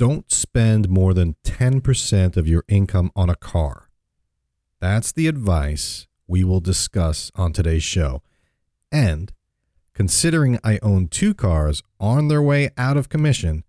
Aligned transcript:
don't 0.00 0.32
spend 0.32 0.88
more 0.88 1.12
than 1.12 1.36
10% 1.44 2.38
of 2.38 2.48
your 2.48 2.64
income 2.68 3.10
on 3.14 3.28
a 3.28 3.36
car. 3.36 3.90
That's 4.80 5.12
the 5.12 5.26
advice 5.26 6.06
we 6.26 6.42
will 6.42 6.60
discuss 6.60 7.30
on 7.34 7.52
today's 7.52 7.82
show. 7.82 8.22
And 8.90 9.30
considering 9.92 10.58
I 10.64 10.78
own 10.80 11.08
two 11.08 11.34
cars 11.34 11.82
on 12.00 12.28
their 12.28 12.40
way 12.40 12.70
out 12.78 12.96
of 12.96 13.10
commission, 13.10 13.62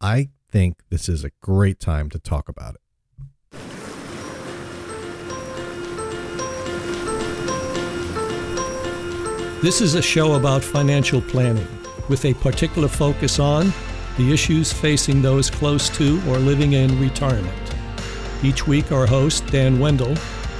I 0.00 0.28
think 0.48 0.82
this 0.88 1.08
is 1.08 1.24
a 1.24 1.32
great 1.40 1.80
time 1.80 2.10
to 2.10 2.20
talk 2.20 2.48
about 2.48 2.76
it. 2.76 2.80
This 9.62 9.80
is 9.80 9.96
a 9.96 10.02
show 10.02 10.34
about 10.34 10.62
financial 10.62 11.20
planning 11.20 11.66
with 12.08 12.24
a 12.24 12.34
particular 12.34 12.86
focus 12.86 13.40
on 13.40 13.72
the 14.20 14.32
issues 14.34 14.70
facing 14.70 15.22
those 15.22 15.48
close 15.48 15.88
to 15.88 16.20
or 16.28 16.36
living 16.36 16.74
in 16.74 17.00
retirement. 17.00 17.74
Each 18.42 18.66
week, 18.66 18.92
our 18.92 19.06
host, 19.06 19.46
Dan 19.46 19.80
Wendell, 19.80 20.14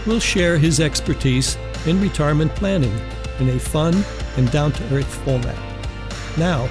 will 0.07 0.19
share 0.19 0.57
his 0.57 0.81
expertise 0.81 1.59
in 1.85 2.01
retirement 2.01 2.55
planning 2.55 2.99
in 3.39 3.51
a 3.51 3.59
fun 3.59 4.03
and 4.39 4.51
down 4.51 4.73
to 4.73 4.95
earth 4.95 5.15
format. 5.25 5.59
Now, 6.39 6.71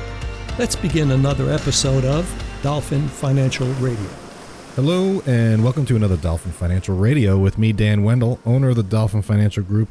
let's 0.58 0.76
begin 0.76 1.12
another 1.12 1.52
episode 1.52 2.06
of 2.06 2.28
Dolphin 2.64 3.08
Financial 3.08 3.68
Radio. 3.74 4.10
Hello, 4.76 5.22
and 5.28 5.64
welcome 5.64 5.86
to 5.86 5.96
another 5.96 6.18
Dolphin 6.18 6.52
Financial 6.52 6.96
Radio 6.96 7.38
with 7.38 7.60
me, 7.60 7.72
Dan 7.72 8.04
Wendell, 8.04 8.40
owner 8.48 8.70
of 8.70 8.78
the 8.78 8.84
Dolphin 8.84 9.22
Financial 9.22 9.62
Group. 9.62 9.90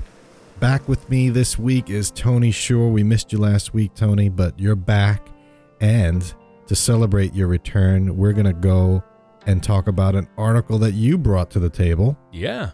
Back 0.58 0.88
with 0.88 1.08
me 1.08 1.28
this 1.30 1.56
week 1.56 1.90
is 1.90 2.10
Tony 2.10 2.50
Shore. 2.50 2.90
We 2.90 3.04
missed 3.04 3.32
you 3.32 3.38
last 3.38 3.72
week, 3.72 3.94
Tony, 3.94 4.28
but 4.28 4.58
you're 4.58 4.74
back. 4.74 5.28
And 5.80 6.34
to 6.68 6.76
celebrate 6.76 7.34
your 7.34 7.48
return, 7.48 8.16
we're 8.16 8.32
going 8.32 8.46
to 8.46 8.52
go 8.52 9.02
and 9.46 9.62
talk 9.62 9.88
about 9.88 10.14
an 10.14 10.28
article 10.36 10.78
that 10.78 10.92
you 10.92 11.18
brought 11.18 11.50
to 11.50 11.58
the 11.58 11.70
table. 11.70 12.16
Yeah. 12.30 12.70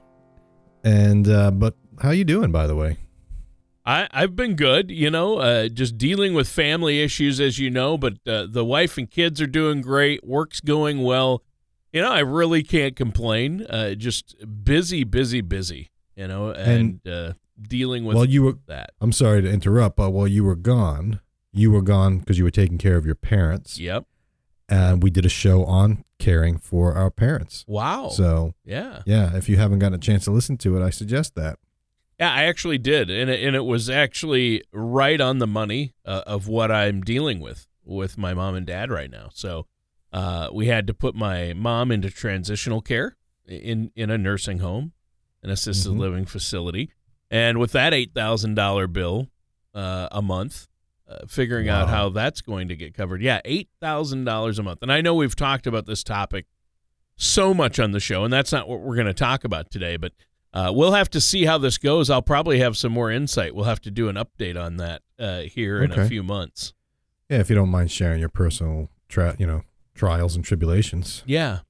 And, 0.83 1.29
uh, 1.29 1.53
but 1.53 1.77
how 2.03 2.11
you 2.11 2.25
doing, 2.25 2.53
by 2.53 2.67
the 2.67 2.75
way? 2.75 2.99
I, 3.87 4.09
I've 4.11 4.35
been 4.35 4.57
good, 4.57 4.91
you 4.91 5.11
know, 5.11 5.39
uh, 5.39 5.69
just 5.69 5.97
dealing 5.97 6.35
with 6.35 6.49
family 6.49 7.03
issues, 7.03 7.39
as 7.39 7.59
you 7.59 7.71
know, 7.71 7.97
but 7.97 8.15
uh, 8.27 8.47
the 8.51 8.65
wife 8.65 8.99
and 8.99 9.11
kids 9.11 9.41
are 9.41 9.47
doing 9.47 9.83
great. 9.83 10.27
Work's 10.27 10.61
going 10.61 11.03
well. 11.03 11.43
You 11.93 12.01
know, 12.01 12.11
I 12.11 12.21
really 12.21 12.63
can't 12.63 12.97
complain. 12.97 13.65
Uh, 13.67 13.95
just 13.95 14.35
busy, 14.65 15.05
busy, 15.05 15.43
busy, 15.43 15.91
you 16.17 16.27
know, 16.27 16.51
and, 16.51 17.01
and 17.05 17.09
uh, 17.09 17.33
dealing 17.63 18.05
with 18.05 18.17
well, 18.17 18.25
you 18.25 18.43
were, 18.43 18.59
that. 18.67 18.91
I'm 19.01 19.13
sorry 19.13 19.43
to 19.43 19.51
interrupt, 19.51 19.97
but 19.97 20.11
while 20.11 20.27
you 20.27 20.43
were 20.43 20.57
gone, 20.57 21.21
you 21.55 21.71
were 21.71 21.83
gone 21.83 22.19
because 22.19 22.37
you 22.39 22.45
were 22.45 22.51
taking 22.51 22.79
care 22.79 22.97
of 22.97 23.07
your 23.07 23.15
parents. 23.15 23.79
Yep. 23.79 24.05
And 24.69 25.03
we 25.03 25.11
did 25.11 25.25
a 25.27 25.31
show 25.31 25.65
on 25.65 26.05
caring 26.19 26.57
for 26.59 26.95
our 26.95 27.11
parents. 27.11 27.65
Wow. 27.69 28.09
So, 28.09 28.55
yeah. 28.65 29.03
Yeah. 29.07 29.37
If 29.37 29.49
you 29.49 29.57
haven't 29.57 29.79
gotten 29.79 29.95
a 29.95 29.99
chance 29.99 30.25
to 30.25 30.31
listen 30.31 30.57
to 30.59 30.77
it, 30.77 30.85
I 30.85 30.91
suggest 30.91 31.35
that. 31.35 31.59
Yeah, 32.19 32.33
I 32.33 32.45
actually 32.45 32.79
did. 32.79 33.11
And 33.11 33.29
it, 33.31 33.43
and 33.45 33.55
it 33.55 33.65
was 33.65 33.91
actually 33.91 34.63
right 34.73 35.21
on 35.21 35.39
the 35.39 35.47
money 35.47 35.95
uh, 36.05 36.23
of 36.27 36.49
what 36.49 36.71
I'm 36.71 37.03
dealing 37.03 37.41
with 37.41 37.67
with 37.85 38.17
my 38.17 38.33
mom 38.33 38.55
and 38.55 38.67
dad 38.67 38.91
right 38.91 39.11
now. 39.11 39.29
So, 39.35 39.67
uh, 40.13 40.49
we 40.53 40.69
had 40.69 40.87
to 40.87 40.95
put 40.95 41.15
my 41.15 41.53
mom 41.53 41.91
into 41.93 42.09
transitional 42.09 42.81
care 42.81 43.17
in, 43.47 43.91
in 43.95 44.11
a 44.11 44.17
nursing 44.17 44.61
home, 44.61 44.93
an 45.43 45.51
assisted 45.51 45.93
Mhm. 45.93 45.99
living 45.99 46.25
facility. 46.25 46.91
And 47.31 47.59
with 47.59 47.73
that 47.73 47.93
$8,000 47.93 48.87
bill 48.93 49.29
uh, 49.75 50.09
a 50.13 50.23
month, 50.23 50.69
uh, 51.09 51.27
figuring 51.29 51.69
out 51.69 51.89
how 51.89 52.09
that's 52.09 52.41
going 52.41 52.69
to 52.69 52.77
get 52.77 52.95
covered. 52.95 53.23
Yeah, 53.23 53.41
$8,000 53.45 54.59
a 54.59 54.63
month. 54.63 54.83
And 54.83 54.93
I 54.93 55.01
know 55.01 55.15
we've 55.15 55.37
talked 55.37 55.67
about 55.67 55.87
this 55.87 56.03
topic 56.03 56.47
so 57.17 57.55
much 57.55 57.79
on 57.79 57.93
the 57.93 58.01
show, 58.01 58.25
and 58.25 58.33
that's 58.33 58.53
not 58.53 58.69
what 58.69 58.81
we're 58.81 58.95
going 58.97 59.07
to 59.07 59.15
talk 59.15 59.45
about 59.45 59.71
today, 59.71 59.97
but 59.97 60.13
uh, 60.53 60.73
we'll 60.75 60.93
have 60.93 61.11
to 61.11 61.21
see 61.21 61.45
how 61.45 61.59
this 61.59 61.79
goes. 61.79 62.11
I'll 62.11 62.23
probably 62.23 62.61
have 62.61 62.77
some 62.77 62.93
more 62.93 63.11
insight. 63.11 63.55
We'll 63.55 63.65
have 63.65 63.81
to 63.83 63.91
do 63.91 64.09
an 64.09 64.17
update 64.17 64.61
on 64.61 64.77
that 64.77 65.03
uh, 65.19 65.41
here 65.41 65.83
in 65.83 65.93
a 65.93 66.09
few 66.09 66.23
months. 66.23 66.73
Yeah. 67.29 67.39
If 67.39 67.51
you 67.51 67.57
don't 67.57 67.71
mind 67.71 67.91
sharing 67.91 68.21
your 68.21 68.29
personal, 68.29 68.89
tra- 69.09 69.37
you 69.39 69.47
know, 69.47 69.63
trials 69.95 70.37
and 70.37 70.45
tribulations. 70.45 71.23
Yeah. 71.27 71.61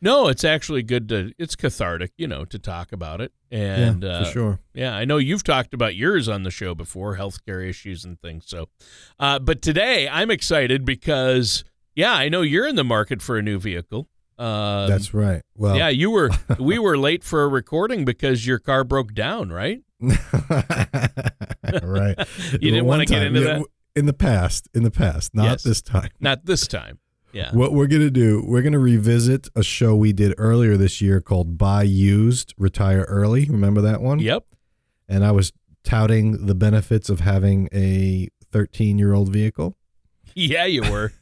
No, 0.00 0.28
it's 0.28 0.44
actually 0.44 0.82
good 0.82 1.08
to, 1.08 1.32
it's 1.38 1.56
cathartic, 1.56 2.12
you 2.16 2.28
know, 2.28 2.44
to 2.44 2.58
talk 2.58 2.92
about 2.92 3.20
it. 3.20 3.32
And 3.50 4.02
yeah, 4.02 4.08
uh, 4.08 4.24
for 4.24 4.30
sure. 4.30 4.60
Yeah, 4.72 4.94
I 4.94 5.04
know 5.04 5.16
you've 5.16 5.42
talked 5.42 5.74
about 5.74 5.96
yours 5.96 6.28
on 6.28 6.44
the 6.44 6.50
show 6.50 6.74
before, 6.74 7.16
healthcare 7.16 7.68
issues 7.68 8.04
and 8.04 8.20
things. 8.20 8.44
So, 8.46 8.68
uh, 9.18 9.40
but 9.40 9.60
today 9.60 10.08
I'm 10.08 10.30
excited 10.30 10.84
because, 10.84 11.64
yeah, 11.96 12.12
I 12.12 12.28
know 12.28 12.42
you're 12.42 12.66
in 12.66 12.76
the 12.76 12.84
market 12.84 13.22
for 13.22 13.38
a 13.38 13.42
new 13.42 13.58
vehicle. 13.58 14.08
Uh, 14.38 14.86
That's 14.86 15.12
right. 15.12 15.42
Well, 15.56 15.76
yeah, 15.76 15.88
you 15.88 16.12
were. 16.12 16.30
we 16.60 16.78
were 16.78 16.96
late 16.96 17.24
for 17.24 17.42
a 17.42 17.48
recording 17.48 18.04
because 18.04 18.46
your 18.46 18.60
car 18.60 18.84
broke 18.84 19.14
down, 19.14 19.50
right? 19.50 19.80
right. 20.00 20.18
You 22.52 22.70
didn't 22.70 22.86
wanna 22.86 23.04
get 23.04 23.22
into 23.22 23.40
yeah, 23.40 23.58
that? 23.58 23.66
In 23.96 24.06
the 24.06 24.12
past, 24.12 24.68
in 24.72 24.84
the 24.84 24.92
past, 24.92 25.34
not 25.34 25.44
Yes. 25.44 25.62
this 25.64 25.82
time. 25.82 26.10
Not 26.20 26.44
this 26.44 26.68
time. 26.68 27.00
Yeah. 27.38 27.52
What 27.52 27.72
we're 27.72 27.86
going 27.86 28.02
to 28.02 28.10
do, 28.10 28.42
we're 28.44 28.62
going 28.62 28.72
to 28.72 28.80
revisit 28.80 29.48
a 29.54 29.62
show 29.62 29.94
we 29.94 30.12
did 30.12 30.34
earlier 30.38 30.76
this 30.76 31.00
year 31.00 31.20
called 31.20 31.56
Buy 31.56 31.84
Used, 31.84 32.52
Retire 32.58 33.02
Early. 33.02 33.46
Remember 33.48 33.80
that 33.80 34.00
one? 34.02 34.18
Yep. 34.18 34.44
And 35.08 35.24
I 35.24 35.30
was 35.30 35.52
touting 35.84 36.46
the 36.46 36.56
benefits 36.56 37.08
of 37.08 37.20
having 37.20 37.68
a 37.72 38.28
13 38.50 38.98
year 38.98 39.14
old 39.14 39.30
vehicle. 39.30 39.76
Yeah, 40.34 40.66
you 40.66 40.82
were. 40.82 41.12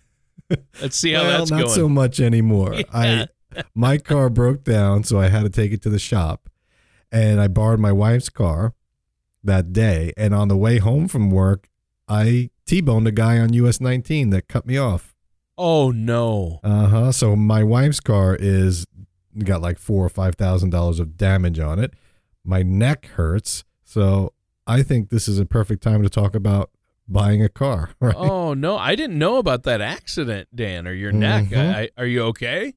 Let's 0.82 0.96
see 0.96 1.12
how 1.12 1.22
well, 1.22 1.38
that's 1.38 1.50
not 1.50 1.62
going. 1.62 1.74
so 1.74 1.88
much 1.88 2.20
anymore. 2.20 2.74
Yeah. 2.74 2.84
I 2.92 3.62
my 3.74 3.96
car 3.96 4.28
broke 4.28 4.64
down, 4.64 5.04
so 5.04 5.18
I 5.18 5.28
had 5.28 5.44
to 5.44 5.48
take 5.48 5.72
it 5.72 5.80
to 5.82 5.88
the 5.88 5.98
shop, 5.98 6.50
and 7.10 7.40
I 7.40 7.48
borrowed 7.48 7.80
my 7.80 7.92
wife's 7.92 8.28
car 8.28 8.74
that 9.42 9.72
day. 9.72 10.12
And 10.18 10.34
on 10.34 10.48
the 10.48 10.56
way 10.56 10.76
home 10.78 11.08
from 11.08 11.30
work, 11.30 11.70
I 12.08 12.50
t-boned 12.66 13.08
a 13.08 13.12
guy 13.12 13.38
on 13.38 13.54
US 13.54 13.80
19 13.80 14.28
that 14.30 14.48
cut 14.48 14.66
me 14.66 14.76
off. 14.76 15.15
Oh 15.58 15.90
no. 15.90 16.60
Uh 16.62 16.86
huh. 16.88 17.12
So 17.12 17.36
my 17.36 17.62
wife's 17.62 18.00
car 18.00 18.36
is 18.38 18.86
got 19.44 19.60
like 19.60 19.78
four 19.78 20.04
or 20.04 20.08
five 20.08 20.34
thousand 20.36 20.70
dollars 20.70 20.98
of 21.00 21.16
damage 21.16 21.58
on 21.58 21.78
it. 21.78 21.94
My 22.44 22.62
neck 22.62 23.06
hurts, 23.06 23.64
so 23.84 24.32
I 24.66 24.82
think 24.82 25.10
this 25.10 25.28
is 25.28 25.38
a 25.38 25.44
perfect 25.46 25.82
time 25.82 26.02
to 26.02 26.08
talk 26.08 26.34
about 26.34 26.70
buying 27.08 27.42
a 27.42 27.48
car. 27.48 27.90
Right? 28.00 28.14
Oh 28.16 28.54
no, 28.54 28.76
I 28.76 28.94
didn't 28.94 29.18
know 29.18 29.36
about 29.38 29.62
that 29.64 29.80
accident, 29.80 30.48
Dan, 30.54 30.86
or 30.86 30.92
your 30.92 31.12
neck. 31.12 31.46
Mhm. 31.46 31.74
I, 31.74 31.80
I, 31.82 31.88
are 31.98 32.06
you 32.06 32.22
okay? 32.24 32.74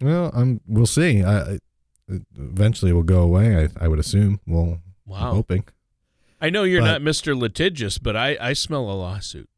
Well, 0.00 0.30
I'm. 0.34 0.60
We'll 0.66 0.86
see. 0.86 1.22
I, 1.22 1.58
eventually 2.36 2.90
it 2.92 2.94
will 2.94 3.02
go 3.02 3.20
away. 3.20 3.64
I, 3.78 3.84
I 3.84 3.88
would 3.88 3.98
assume. 3.98 4.40
Well, 4.46 4.64
I'm 4.64 4.82
Wow. 5.06 5.34
hoping. 5.34 5.64
I 6.40 6.48
know 6.50 6.62
you're 6.62 6.80
But- 6.80 6.86
not 6.86 7.00
Mr. 7.02 7.36
Litigious, 7.38 7.98
but 7.98 8.16
I, 8.16 8.36
I 8.40 8.52
smell 8.54 8.90
a 8.90 8.94
lawsuit. 8.94 9.49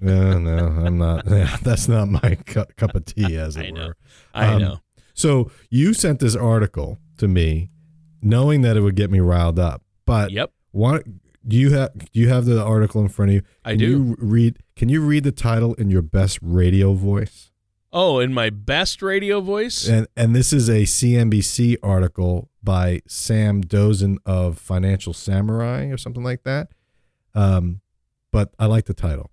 No, 0.00 0.38
no, 0.38 0.56
I'm 0.86 0.98
not. 0.98 1.26
Yeah, 1.30 1.56
that's 1.62 1.88
not 1.88 2.08
my 2.08 2.36
cu- 2.46 2.64
cup 2.76 2.94
of 2.94 3.04
tea, 3.04 3.36
as 3.36 3.56
it 3.56 3.66
I 3.66 3.70
know. 3.70 3.86
were. 3.88 3.96
I 4.34 4.46
Um, 4.54 4.62
know. 4.62 4.78
So 5.14 5.50
you 5.70 5.92
sent 5.94 6.20
this 6.20 6.34
article 6.36 6.98
to 7.18 7.28
me, 7.28 7.70
knowing 8.22 8.62
that 8.62 8.76
it 8.76 8.80
would 8.80 8.96
get 8.96 9.10
me 9.10 9.20
riled 9.20 9.58
up. 9.58 9.82
But 10.06 10.30
Yep, 10.30 10.50
What 10.72 11.04
do 11.46 11.56
you 11.56 11.70
have? 11.72 11.90
Do 12.12 12.20
you 12.20 12.28
have 12.28 12.44
the 12.46 12.62
article 12.62 13.00
in 13.02 13.08
front 13.08 13.30
of 13.30 13.34
you? 13.34 13.42
I 13.64 13.70
Can 13.72 13.78
do. 13.78 13.86
You 13.86 14.16
read. 14.18 14.58
Can 14.76 14.88
you 14.88 15.00
read 15.04 15.24
the 15.24 15.32
title 15.32 15.74
in 15.74 15.90
your 15.90 16.02
best 16.02 16.38
radio 16.40 16.94
voice? 16.94 17.50
Oh, 17.92 18.20
in 18.20 18.32
my 18.32 18.48
best 18.48 19.02
radio 19.02 19.40
voice? 19.40 19.86
And 19.86 20.06
and 20.16 20.34
this 20.34 20.52
is 20.52 20.68
a 20.70 20.82
CNBC 20.84 21.76
article 21.82 22.48
by 22.62 23.02
Sam 23.06 23.60
Dozen 23.60 24.18
of 24.24 24.58
Financial 24.58 25.12
Samurai 25.12 25.86
or 25.86 25.96
something 25.98 26.22
like 26.24 26.44
that. 26.44 26.68
Um, 27.34 27.80
but 28.30 28.54
I 28.58 28.66
like 28.66 28.86
the 28.86 28.94
title. 28.94 29.30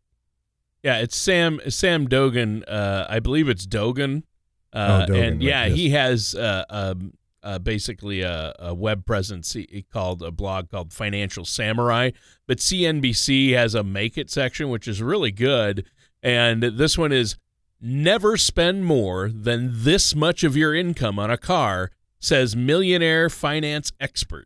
Yeah, 0.84 0.98
it's 1.00 1.16
Sam 1.16 1.60
Sam 1.68 2.08
Dogen. 2.08 2.64
Uh, 2.68 3.06
I 3.10 3.20
believe 3.20 3.50
it's 3.50 3.66
Dogen. 3.66 4.24
Uh, 4.72 5.06
Oh, 5.08 5.12
Dogen, 5.12 5.28
and 5.28 5.38
right, 5.38 5.42
yeah, 5.42 5.66
yes. 5.66 5.76
he 5.78 5.90
has 5.90 6.36
uh, 6.36 6.64
um, 6.70 7.14
uh, 7.44 7.60
basically 7.60 8.22
a, 8.22 8.54
a 8.60 8.74
web 8.74 9.06
presence 9.06 9.54
he, 9.54 9.68
he 9.72 9.82
called 9.82 10.22
a 10.22 10.32
blog 10.32 10.70
called 10.70 10.94
Financial 10.94 11.44
Samurai. 11.46 12.12
But 12.48 12.60
CNBC 12.60 13.54
has 13.54 13.76
a 13.76 13.84
Make 13.84 14.18
It 14.18 14.30
section, 14.30 14.70
which 14.70 14.88
is 14.88 15.02
really 15.02 15.32
good. 15.32 15.86
And 16.22 16.62
this 16.62 16.98
one 16.98 17.12
is 17.12 17.38
never 17.82 18.38
spend 18.38 18.86
more 18.86 19.30
than 19.30 19.70
this 19.74 20.14
much 20.14 20.44
of 20.44 20.56
your 20.58 20.76
income 20.76 21.18
on 21.18 21.32
a 21.32 21.38
car, 21.38 21.92
says 22.20 22.56
millionaire 22.56 23.30
finance 23.30 23.92
expert. 24.00 24.46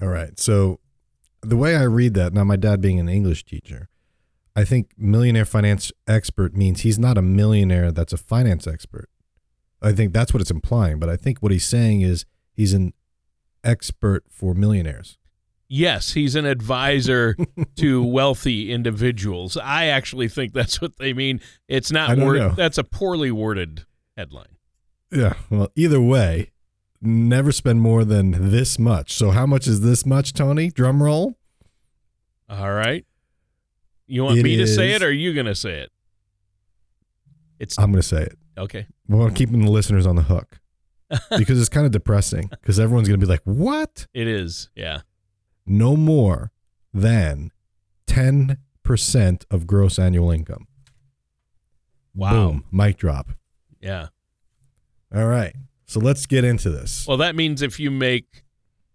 All 0.00 0.08
right. 0.08 0.38
So 0.38 0.80
the 1.42 1.56
way 1.56 1.76
I 1.76 1.82
read 1.82 2.14
that 2.14 2.32
now, 2.32 2.44
my 2.44 2.56
dad 2.56 2.80
being 2.80 2.98
an 2.98 3.08
English 3.08 3.44
teacher, 3.44 3.88
I 4.58 4.64
think 4.64 4.90
millionaire 4.98 5.44
finance 5.44 5.92
expert 6.08 6.52
means 6.52 6.80
he's 6.80 6.98
not 6.98 7.16
a 7.16 7.22
millionaire 7.22 7.92
that's 7.92 8.12
a 8.12 8.16
finance 8.16 8.66
expert. 8.66 9.08
I 9.80 9.92
think 9.92 10.12
that's 10.12 10.34
what 10.34 10.40
it's 10.40 10.50
implying. 10.50 10.98
But 10.98 11.08
I 11.08 11.14
think 11.14 11.38
what 11.38 11.52
he's 11.52 11.64
saying 11.64 12.00
is 12.00 12.26
he's 12.52 12.72
an 12.72 12.92
expert 13.62 14.24
for 14.28 14.54
millionaires. 14.54 15.16
Yes, 15.68 16.14
he's 16.14 16.34
an 16.34 16.44
advisor 16.44 17.36
to 17.76 18.02
wealthy 18.02 18.72
individuals. 18.72 19.56
I 19.56 19.84
actually 19.84 20.26
think 20.26 20.54
that's 20.54 20.80
what 20.80 20.96
they 20.96 21.12
mean. 21.12 21.40
It's 21.68 21.92
not 21.92 22.18
word, 22.18 22.38
know. 22.38 22.48
that's 22.48 22.78
a 22.78 22.84
poorly 22.84 23.30
worded 23.30 23.86
headline. 24.16 24.56
Yeah. 25.12 25.34
Well, 25.50 25.68
either 25.76 26.00
way, 26.00 26.50
never 27.00 27.52
spend 27.52 27.80
more 27.80 28.04
than 28.04 28.50
this 28.50 28.76
much. 28.76 29.14
So 29.14 29.30
how 29.30 29.46
much 29.46 29.68
is 29.68 29.82
this 29.82 30.04
much, 30.04 30.32
Tony? 30.32 30.68
Drum 30.68 31.00
roll. 31.00 31.38
All 32.50 32.72
right. 32.72 33.04
You 34.08 34.24
want 34.24 34.38
It 34.38 34.42
me 34.42 34.56
to 34.56 34.66
say 34.66 34.92
it 34.92 35.02
or 35.02 35.06
are 35.06 35.10
you 35.10 35.32
going 35.34 35.46
to 35.46 35.54
say 35.54 35.80
it? 35.80 35.92
It's 37.60 37.78
I'm 37.78 37.92
going 37.92 38.02
to 38.02 38.06
say 38.08 38.22
it. 38.22 38.38
okay. 38.56 38.86
Well, 39.08 39.26
I'm 39.26 39.34
keeping 39.34 39.60
the 39.64 39.70
listeners 39.70 40.06
on 40.06 40.16
the 40.16 40.22
hook 40.22 40.58
because 41.38 41.60
it's 41.60 41.68
kind 41.68 41.86
of 41.86 41.92
depressing 41.92 42.48
because 42.50 42.80
everyone's 42.80 43.08
going 43.08 43.20
to 43.20 43.24
be 43.26 43.30
like, 43.30 43.42
what? 43.44 44.06
It 44.14 44.26
is. 44.26 44.70
Yeah. 44.74 45.00
No 45.66 45.96
more 45.96 46.50
than 46.94 47.50
10% 48.06 48.56
of 49.50 49.66
gross 49.66 49.98
annual 49.98 50.30
income. 50.30 50.66
Wow. 52.14 52.30
Boom. 52.32 52.64
Mic 52.72 52.96
drop. 52.96 53.30
Yeah. 53.80 54.08
All 55.14 55.26
right. 55.26 55.54
So 55.86 56.00
let's 56.00 56.26
get 56.26 56.44
into 56.44 56.70
this. 56.70 57.06
Well, 57.06 57.16
that 57.18 57.34
means 57.34 57.62
if 57.62 57.78
you 57.80 57.90
make 57.90 58.44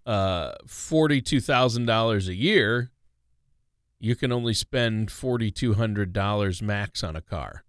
uh, 0.05 0.53
$42,000 0.67 2.27
a 2.27 2.35
year, 2.35 2.91
you 4.03 4.17
can 4.17 4.33
only 4.33 4.53
spend 4.53 5.07
$4,200 5.09 6.61
max 6.61 7.03
on 7.05 7.15
a 7.15 7.21
car. 7.21 7.63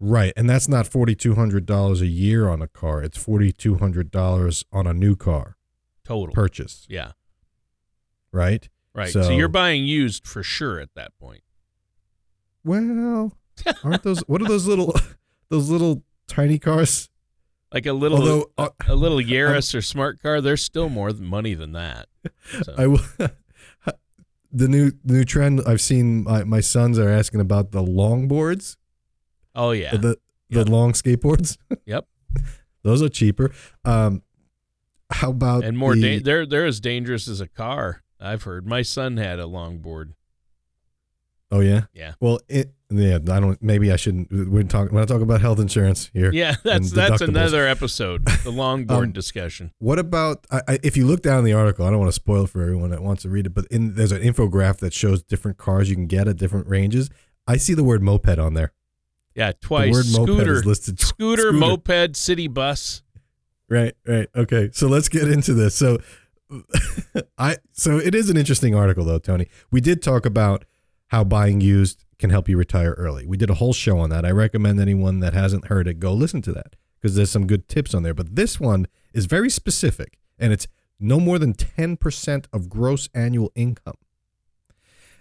Right. 0.00 0.32
And 0.34 0.48
that's 0.48 0.66
not 0.66 0.86
$4,200 0.86 2.00
a 2.00 2.06
year 2.06 2.48
on 2.48 2.62
a 2.62 2.66
car. 2.68 3.02
It's 3.02 3.22
$4,200 3.22 4.64
on 4.72 4.86
a 4.86 4.94
new 4.94 5.14
car 5.14 5.58
Total. 6.04 6.32
purchase. 6.34 6.86
yeah. 6.88 7.12
Right. 8.32 8.66
Right. 8.94 9.12
So, 9.12 9.24
So- 9.24 9.30
you're 9.30 9.48
buying 9.48 9.84
used 9.84 10.26
for 10.26 10.42
sure 10.42 10.80
at 10.80 10.94
that 10.94 11.12
point. 11.18 11.42
Well, 12.64 13.32
aren't 13.84 14.02
those, 14.04 14.20
what 14.20 14.40
are 14.40 14.48
those 14.48 14.66
little, 14.66 14.94
those 15.50 15.68
little 15.68 16.02
tiny 16.28 16.58
cars? 16.58 17.10
Like 17.74 17.84
a 17.86 17.92
little 17.92 18.18
Although, 18.18 18.50
uh, 18.56 18.68
a 18.86 18.94
little 18.94 19.18
Yaris 19.18 19.74
or 19.74 19.82
smart 19.82 20.22
car, 20.22 20.40
there's 20.40 20.62
still 20.62 20.88
more 20.88 21.10
money 21.12 21.52
than 21.54 21.72
that. 21.72 22.08
So, 22.64 22.74
I 22.78 22.86
will. 22.86 23.00
The 24.52 24.68
new 24.68 24.92
the 25.04 25.14
new 25.14 25.24
trend 25.24 25.62
I've 25.66 25.80
seen 25.80 26.24
my, 26.24 26.44
my 26.44 26.60
sons 26.60 26.98
are 26.98 27.08
asking 27.08 27.40
about 27.40 27.72
the 27.72 27.82
longboards, 27.82 28.76
oh 29.54 29.70
yeah. 29.70 29.92
the 29.96 30.18
the 30.50 30.58
Yep. 30.60 30.68
long 30.68 30.92
skateboards. 30.92 31.56
Yep. 31.86 32.06
Those 32.82 33.00
are 33.02 33.08
cheaper. 33.08 33.52
Um, 33.84 34.22
how 35.10 35.30
about 35.30 35.64
and 35.64 35.78
more 35.78 35.94
the, 35.94 36.00
da- 36.02 36.18
they're 36.20 36.46
they're 36.46 36.66
as 36.66 36.80
dangerous 36.80 37.28
as 37.28 37.40
a 37.40 37.48
car. 37.48 38.02
I've 38.20 38.42
heard. 38.44 38.66
My 38.66 38.82
son 38.82 39.16
had 39.16 39.38
a 39.38 39.44
longboard. 39.44 40.12
Oh 41.52 41.60
yeah, 41.60 41.82
Yeah. 41.92 42.14
Well, 42.18 42.40
it 42.48 42.72
yeah. 42.90 43.16
I 43.16 43.38
don't. 43.40 43.62
Maybe 43.62 43.92
I 43.92 43.96
shouldn't. 43.96 44.28
We're 44.30 44.62
talking. 44.64 44.94
When 44.94 45.02
I 45.02 45.06
talk 45.06 45.20
about 45.20 45.42
health 45.42 45.58
insurance 45.58 46.10
here. 46.14 46.30
Yeah, 46.32 46.54
that's 46.64 46.90
that's 46.90 47.20
another 47.20 47.66
episode. 47.66 48.24
The 48.24 48.50
longboard 48.50 48.90
Um, 48.90 49.12
discussion. 49.12 49.70
What 49.78 49.98
about 49.98 50.46
I, 50.50 50.62
I, 50.66 50.78
if 50.82 50.96
you 50.96 51.06
look 51.06 51.20
down 51.20 51.44
the 51.44 51.52
article? 51.52 51.86
I 51.86 51.90
don't 51.90 51.98
want 52.00 52.08
to 52.08 52.14
spoil 52.14 52.44
it 52.44 52.50
for 52.50 52.62
everyone 52.62 52.88
that 52.90 53.02
wants 53.02 53.22
to 53.22 53.28
read 53.28 53.46
it, 53.46 53.54
but 53.54 53.66
in 53.70 53.94
there's 53.94 54.12
an 54.12 54.22
infographic 54.22 54.78
that 54.78 54.94
shows 54.94 55.22
different 55.22 55.58
cars 55.58 55.90
you 55.90 55.94
can 55.94 56.06
get 56.06 56.26
at 56.26 56.38
different 56.38 56.68
ranges. 56.68 57.10
I 57.46 57.58
see 57.58 57.74
the 57.74 57.84
word 57.84 58.02
moped 58.02 58.38
on 58.38 58.54
there. 58.54 58.72
Yeah, 59.34 59.52
twice. 59.60 59.90
the 59.90 59.92
word 59.92 60.26
moped 60.26 60.38
scooter, 60.40 60.52
is 60.54 60.66
listed. 60.66 60.98
tw- 60.98 61.02
scooter, 61.02 61.52
moped, 61.52 62.16
city 62.16 62.48
bus. 62.48 63.02
Right, 63.68 63.94
right. 64.06 64.28
Okay. 64.34 64.70
So 64.72 64.86
let's 64.86 65.08
get 65.08 65.28
into 65.28 65.52
this. 65.52 65.74
So 65.74 65.98
I 67.38 67.56
so 67.72 67.98
it 67.98 68.14
is 68.14 68.30
an 68.30 68.36
interesting 68.36 68.74
article 68.74 69.04
though, 69.04 69.18
Tony. 69.18 69.48
We 69.70 69.80
did 69.80 70.02
talk 70.02 70.24
about 70.26 70.64
how 71.12 71.22
buying 71.22 71.60
used 71.60 72.04
can 72.18 72.30
help 72.30 72.48
you 72.48 72.56
retire 72.56 72.92
early. 72.92 73.26
We 73.26 73.36
did 73.36 73.50
a 73.50 73.54
whole 73.54 73.74
show 73.74 73.98
on 73.98 74.08
that. 74.10 74.24
I 74.24 74.30
recommend 74.30 74.80
anyone 74.80 75.20
that 75.20 75.34
hasn't 75.34 75.66
heard 75.66 75.86
it 75.86 76.00
go 76.00 76.14
listen 76.14 76.40
to 76.42 76.52
that 76.52 76.74
because 77.00 77.14
there's 77.14 77.30
some 77.30 77.46
good 77.46 77.68
tips 77.68 77.92
on 77.94 78.02
there. 78.02 78.14
But 78.14 78.34
this 78.34 78.58
one 78.58 78.86
is 79.12 79.26
very 79.26 79.50
specific 79.50 80.18
and 80.38 80.54
it's 80.54 80.66
no 80.98 81.20
more 81.20 81.38
than 81.38 81.52
10% 81.52 82.46
of 82.50 82.70
gross 82.70 83.10
annual 83.14 83.52
income. 83.54 83.96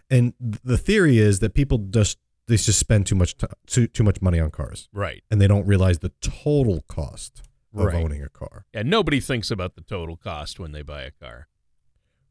And 0.10 0.34
the 0.40 0.78
theory 0.78 1.18
is 1.18 1.40
that 1.40 1.54
people 1.54 1.78
just 1.78 2.18
they 2.48 2.56
just 2.56 2.80
spend 2.80 3.06
too 3.06 3.16
much 3.16 3.38
t- 3.38 3.48
too, 3.68 3.88
too 3.88 4.04
much 4.04 4.22
money 4.22 4.40
on 4.40 4.50
cars 4.50 4.90
Right. 4.94 5.24
and 5.30 5.40
they 5.40 5.48
don't 5.48 5.66
realize 5.68 6.00
the 6.00 6.12
total 6.22 6.82
cost 6.88 7.44
of 7.74 7.86
Right. 7.86 7.96
owning 7.96 8.24
a 8.24 8.30
car. 8.30 8.66
Yeah, 8.74 8.82
nobody 8.84 9.20
thinks 9.22 9.52
about 9.52 9.76
the 9.76 9.82
total 9.82 10.18
cost 10.18 10.60
when 10.60 10.72
they 10.74 10.82
buy 10.82 11.04
a 11.04 11.12
car. 11.12 11.48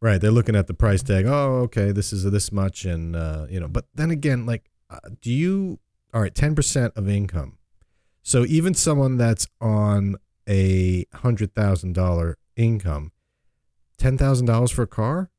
Right, 0.03 0.19
they're 0.19 0.31
looking 0.31 0.57
at 0.57 0.67
the 0.67 0.73
price 0.75 1.03
tag. 1.03 1.27
Oh, 1.27 1.61
okay, 1.65 1.93
this 1.93 2.11
is 2.11 2.25
this 2.25 2.51
much, 2.51 2.87
and 2.87 3.15
uh, 3.15 3.47
you 3.51 3.61
know. 3.61 3.69
But 3.69 3.85
then 3.95 4.11
again, 4.11 4.47
like, 4.47 4.71
uh, 4.89 4.99
do 5.21 5.31
you? 5.31 5.79
All 6.15 6.23
right, 6.23 6.35
ten 6.35 6.55
percent 6.55 6.95
of 6.97 7.07
income. 7.07 7.59
So 8.23 8.47
even 8.47 8.73
someone 8.73 9.19
that's 9.19 9.47
on 9.61 10.17
a 10.49 11.05
hundred 11.13 11.55
thousand 11.55 11.95
dollar 11.95 12.39
income, 12.57 13.13
ten 13.99 14.17
thousand 14.17 14.47
dollars 14.47 14.71
for 14.71 14.83
a 14.83 14.87
car, 14.87 15.31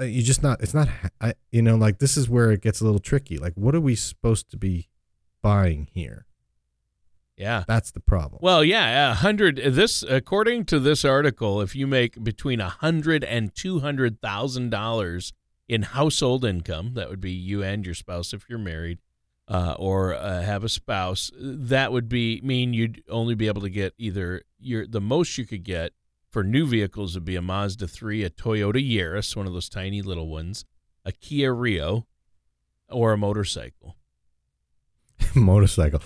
uh, 0.00 0.04
you 0.04 0.22
just 0.22 0.42
not. 0.42 0.62
It's 0.62 0.72
not. 0.72 0.88
I, 1.20 1.34
you 1.52 1.60
know, 1.60 1.76
like 1.76 1.98
this 1.98 2.16
is 2.16 2.30
where 2.30 2.50
it 2.50 2.62
gets 2.62 2.80
a 2.80 2.84
little 2.84 2.98
tricky. 2.98 3.36
Like, 3.36 3.52
what 3.56 3.74
are 3.74 3.80
we 3.80 3.94
supposed 3.94 4.50
to 4.52 4.56
be 4.56 4.88
buying 5.42 5.88
here? 5.92 6.27
Yeah. 7.38 7.62
That's 7.68 7.92
the 7.92 8.00
problem. 8.00 8.40
Well, 8.42 8.64
yeah, 8.64 9.12
a 9.12 9.14
hundred. 9.14 9.56
This, 9.56 10.02
according 10.02 10.64
to 10.66 10.80
this 10.80 11.04
article, 11.04 11.60
if 11.60 11.76
you 11.76 11.86
make 11.86 12.22
between 12.22 12.60
a 12.60 12.68
hundred 12.68 13.22
and 13.22 13.54
two 13.54 13.78
hundred 13.78 14.20
thousand 14.20 14.70
dollars 14.70 15.32
in 15.68 15.82
household 15.82 16.44
income, 16.44 16.94
that 16.94 17.08
would 17.08 17.20
be 17.20 17.30
you 17.30 17.62
and 17.62 17.86
your 17.86 17.94
spouse 17.94 18.32
if 18.32 18.46
you're 18.48 18.58
married, 18.58 18.98
uh, 19.46 19.76
or 19.78 20.14
uh, 20.14 20.42
have 20.42 20.64
a 20.64 20.68
spouse. 20.68 21.30
That 21.38 21.92
would 21.92 22.08
be 22.08 22.40
mean 22.42 22.74
you'd 22.74 23.04
only 23.08 23.36
be 23.36 23.46
able 23.46 23.62
to 23.62 23.70
get 23.70 23.94
either 23.98 24.42
your 24.58 24.84
the 24.84 25.00
most 25.00 25.38
you 25.38 25.46
could 25.46 25.62
get 25.62 25.92
for 26.28 26.42
new 26.42 26.66
vehicles 26.66 27.14
would 27.14 27.24
be 27.24 27.36
a 27.36 27.42
Mazda 27.42 27.86
three, 27.86 28.24
a 28.24 28.30
Toyota 28.30 28.84
Yaris, 28.84 29.36
one 29.36 29.46
of 29.46 29.52
those 29.52 29.68
tiny 29.68 30.02
little 30.02 30.28
ones, 30.28 30.64
a 31.04 31.12
Kia 31.12 31.54
Rio, 31.54 32.06
or 32.90 33.12
a 33.12 33.16
motorcycle. 33.16 33.96
motorcycle. 35.34 36.00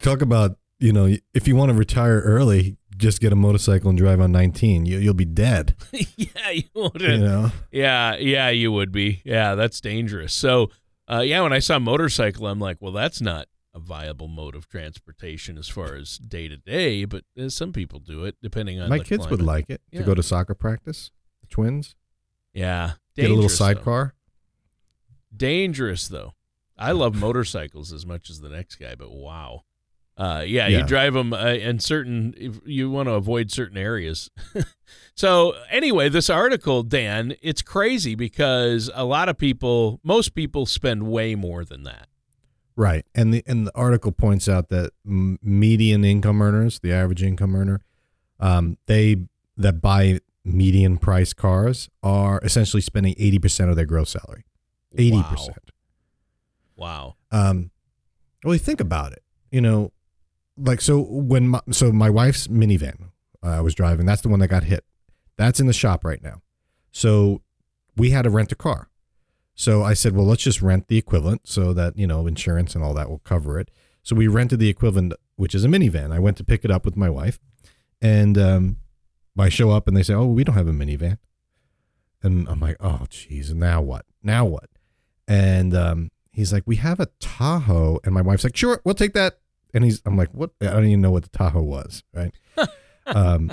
Talk 0.00 0.20
about 0.22 0.58
you 0.78 0.92
know 0.92 1.14
if 1.34 1.46
you 1.48 1.56
want 1.56 1.70
to 1.70 1.74
retire 1.74 2.20
early, 2.20 2.76
just 2.96 3.20
get 3.20 3.32
a 3.32 3.36
motorcycle 3.36 3.88
and 3.90 3.98
drive 3.98 4.20
on 4.20 4.32
19. 4.32 4.86
You, 4.86 4.98
you'll 4.98 5.14
be 5.14 5.24
dead. 5.24 5.74
yeah, 6.16 6.50
you 6.50 6.64
would. 6.74 7.00
You 7.00 7.18
know. 7.18 7.52
Yeah, 7.70 8.16
yeah, 8.16 8.48
you 8.50 8.72
would 8.72 8.92
be. 8.92 9.22
Yeah, 9.24 9.54
that's 9.54 9.80
dangerous. 9.80 10.32
So, 10.32 10.70
uh, 11.10 11.20
yeah, 11.20 11.40
when 11.42 11.52
I 11.52 11.58
saw 11.58 11.78
motorcycle, 11.78 12.46
I'm 12.46 12.58
like, 12.58 12.78
well, 12.80 12.92
that's 12.92 13.20
not 13.20 13.48
a 13.74 13.78
viable 13.78 14.28
mode 14.28 14.54
of 14.54 14.66
transportation 14.68 15.58
as 15.58 15.68
far 15.68 15.94
as 15.96 16.16
day 16.16 16.48
to 16.48 16.56
day, 16.56 17.04
but 17.04 17.24
uh, 17.38 17.50
some 17.50 17.72
people 17.74 17.98
do 17.98 18.24
it 18.24 18.34
depending 18.42 18.80
on 18.80 18.88
My 18.88 18.98
kids 18.98 19.28
would 19.28 19.42
like 19.42 19.68
it 19.68 19.82
Yeah. 19.90 20.00
to 20.00 20.06
go 20.06 20.14
to 20.14 20.22
soccer 20.22 20.54
practice. 20.54 21.10
The 21.42 21.46
twins 21.48 21.94
Yeah, 22.54 22.92
get 23.14 23.26
a 23.26 23.28
little 23.28 23.42
dangerous, 23.42 23.58
though. 23.58 23.64
sidecar. 23.66 24.14
Dangerous 25.36 26.08
though. 26.08 26.32
I 26.78 26.92
love 26.92 27.14
motorcycles 27.16 27.92
as 27.92 28.04
much 28.06 28.28
as 28.30 28.40
the 28.40 28.48
next 28.48 28.76
guy, 28.76 28.94
but 28.94 29.10
wow. 29.10 29.62
Uh, 30.18 30.42
yeah, 30.46 30.66
Yeah. 30.66 30.78
you 30.78 30.84
drive 30.86 31.12
them 31.14 31.32
uh, 31.34 31.46
in 31.52 31.78
certain. 31.78 32.34
If 32.38 32.58
you 32.64 32.90
want 32.90 33.08
to 33.08 33.12
avoid 33.12 33.50
certain 33.50 33.76
areas. 33.76 34.30
so 35.14 35.54
anyway, 35.70 36.08
this 36.08 36.30
article, 36.30 36.82
Dan, 36.82 37.34
it's 37.42 37.60
crazy 37.62 38.14
because 38.14 38.90
a 38.94 39.04
lot 39.04 39.28
of 39.28 39.36
people, 39.36 40.00
most 40.02 40.34
people, 40.34 40.64
spend 40.66 41.02
way 41.04 41.34
more 41.34 41.64
than 41.64 41.82
that. 41.84 42.08
Right, 42.78 43.06
and 43.14 43.32
the 43.32 43.42
and 43.46 43.66
the 43.66 43.72
article 43.74 44.12
points 44.12 44.48
out 44.50 44.68
that 44.68 44.92
m- 45.06 45.38
median 45.42 46.04
income 46.04 46.42
earners, 46.42 46.78
the 46.80 46.92
average 46.92 47.22
income 47.22 47.56
earner, 47.56 47.80
um, 48.38 48.76
they 48.86 49.16
that 49.56 49.80
buy 49.80 50.20
median 50.44 50.98
price 50.98 51.32
cars 51.32 51.88
are 52.02 52.38
essentially 52.42 52.82
spending 52.82 53.14
80 53.18 53.38
percent 53.38 53.70
of 53.70 53.76
their 53.76 53.86
gross 53.86 54.10
salary. 54.10 54.44
Eighty 54.96 55.22
percent. 55.22 55.56
Wow. 55.56 55.72
Um, 57.30 57.70
well, 58.44 58.54
you 58.54 58.60
think 58.60 58.80
about 58.80 59.12
it. 59.12 59.22
You 59.50 59.60
know, 59.60 59.92
like 60.56 60.80
so 60.80 61.00
when 61.00 61.48
my, 61.48 61.60
so 61.70 61.92
my 61.92 62.10
wife's 62.10 62.48
minivan 62.48 63.10
uh, 63.42 63.50
I 63.50 63.60
was 63.60 63.74
driving. 63.74 64.06
That's 64.06 64.22
the 64.22 64.28
one 64.28 64.40
that 64.40 64.48
got 64.48 64.64
hit. 64.64 64.84
That's 65.36 65.60
in 65.60 65.66
the 65.66 65.72
shop 65.72 66.04
right 66.04 66.22
now. 66.22 66.42
So 66.90 67.42
we 67.96 68.10
had 68.10 68.22
to 68.22 68.30
rent 68.30 68.52
a 68.52 68.56
car. 68.56 68.88
So 69.54 69.82
I 69.82 69.94
said, 69.94 70.14
well, 70.14 70.26
let's 70.26 70.42
just 70.42 70.60
rent 70.60 70.88
the 70.88 70.98
equivalent 70.98 71.42
so 71.46 71.72
that 71.72 71.96
you 71.96 72.06
know 72.06 72.26
insurance 72.26 72.74
and 72.74 72.84
all 72.84 72.94
that 72.94 73.08
will 73.08 73.20
cover 73.20 73.58
it. 73.58 73.70
So 74.02 74.14
we 74.14 74.28
rented 74.28 74.58
the 74.58 74.68
equivalent, 74.68 75.14
which 75.36 75.54
is 75.54 75.64
a 75.64 75.68
minivan. 75.68 76.12
I 76.12 76.18
went 76.18 76.36
to 76.38 76.44
pick 76.44 76.64
it 76.64 76.70
up 76.70 76.84
with 76.84 76.96
my 76.96 77.08
wife, 77.08 77.38
and 78.00 78.36
um, 78.38 78.76
I 79.38 79.48
show 79.48 79.70
up 79.70 79.88
and 79.88 79.96
they 79.96 80.02
say, 80.02 80.14
oh, 80.14 80.26
we 80.26 80.44
don't 80.44 80.54
have 80.54 80.68
a 80.68 80.72
minivan. 80.72 81.18
And 82.22 82.48
I'm 82.48 82.60
like, 82.60 82.76
oh, 82.80 83.06
geez, 83.08 83.54
now 83.54 83.80
what? 83.80 84.04
Now 84.22 84.44
what? 84.44 84.68
And 85.28 85.74
um, 85.74 86.10
he's 86.36 86.52
like, 86.52 86.62
we 86.66 86.76
have 86.76 87.00
a 87.00 87.06
Tahoe. 87.18 87.98
And 88.04 88.12
my 88.14 88.20
wife's 88.20 88.44
like, 88.44 88.56
sure, 88.56 88.80
we'll 88.84 88.94
take 88.94 89.14
that. 89.14 89.38
And 89.72 89.82
he's, 89.82 90.02
I'm 90.04 90.16
like, 90.16 90.28
what? 90.32 90.50
I 90.60 90.66
don't 90.66 90.84
even 90.84 91.00
know 91.00 91.10
what 91.10 91.22
the 91.22 91.30
Tahoe 91.30 91.62
was, 91.62 92.04
right? 92.14 92.32
um, 93.06 93.50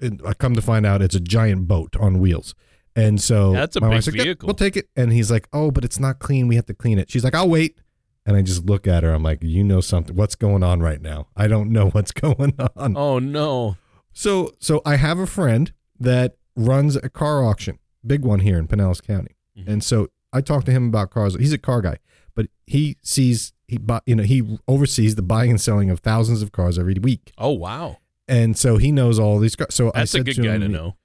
and 0.00 0.20
I 0.26 0.32
come 0.32 0.54
to 0.54 0.62
find 0.62 0.86
out 0.86 1.02
it's 1.02 1.14
a 1.14 1.20
giant 1.20 1.68
boat 1.68 1.96
on 2.00 2.18
wheels. 2.18 2.54
And 2.96 3.20
so 3.20 3.52
That's 3.52 3.76
a 3.76 3.80
my 3.80 3.88
big 3.88 3.94
wife's 3.96 4.06
like, 4.08 4.16
"Yeah, 4.16 4.22
vehicle." 4.24 4.46
we'll 4.46 4.54
take 4.54 4.76
it. 4.76 4.88
And 4.96 5.12
he's 5.12 5.30
like, 5.30 5.48
oh, 5.52 5.70
but 5.70 5.84
it's 5.84 6.00
not 6.00 6.18
clean. 6.18 6.48
We 6.48 6.56
have 6.56 6.66
to 6.66 6.74
clean 6.74 6.98
it. 6.98 7.10
She's 7.10 7.22
like, 7.24 7.34
I'll 7.34 7.48
wait. 7.48 7.78
And 8.26 8.36
I 8.36 8.42
just 8.42 8.64
look 8.66 8.86
at 8.86 9.04
her. 9.04 9.12
I'm 9.12 9.22
like, 9.22 9.42
you 9.42 9.62
know 9.62 9.80
something. 9.80 10.16
What's 10.16 10.34
going 10.34 10.62
on 10.62 10.80
right 10.80 11.00
now? 11.00 11.28
I 11.36 11.46
don't 11.46 11.70
know 11.70 11.88
what's 11.92 12.12
going 12.12 12.54
on. 12.76 12.96
Oh 12.96 13.18
no. 13.18 13.76
So 14.12 14.52
so 14.58 14.82
I 14.84 14.96
have 14.96 15.18
a 15.18 15.26
friend 15.26 15.72
that 16.00 16.36
runs 16.56 16.96
a 16.96 17.08
car 17.08 17.44
auction, 17.44 17.78
big 18.06 18.24
one 18.24 18.40
here 18.40 18.58
in 18.58 18.66
Pinellas 18.66 19.02
County. 19.02 19.36
Mhm. 19.56 19.68
And 19.68 19.84
so 19.84 20.08
I 20.32 20.40
talked 20.40 20.66
to 20.66 20.72
him 20.72 20.88
about 20.88 21.10
cars. 21.10 21.34
He's 21.36 21.52
a 21.52 21.58
car 21.58 21.80
guy, 21.80 21.98
but 22.34 22.46
he 22.66 22.96
sees 23.02 23.52
he 23.66 23.78
buy, 23.78 24.00
you 24.06 24.14
know 24.16 24.22
he 24.22 24.58
oversees 24.66 25.14
the 25.14 25.22
buying 25.22 25.50
and 25.50 25.60
selling 25.60 25.90
of 25.90 26.00
thousands 26.00 26.42
of 26.42 26.52
cars 26.52 26.78
every 26.78 26.94
week, 26.94 27.32
Oh 27.38 27.52
wow. 27.52 27.98
and 28.26 28.56
so 28.56 28.76
he 28.78 28.92
knows 28.92 29.18
all 29.18 29.38
these 29.38 29.56
cars. 29.56 29.74
So 29.74 29.88
I 29.94 30.00
That's 30.00 30.14
a 30.14 30.16
said 30.18 30.26
good 30.26 30.36
to 30.36 30.42
guy 30.42 30.54
him, 30.54 30.60
to 30.62 30.68
know. 30.68 30.96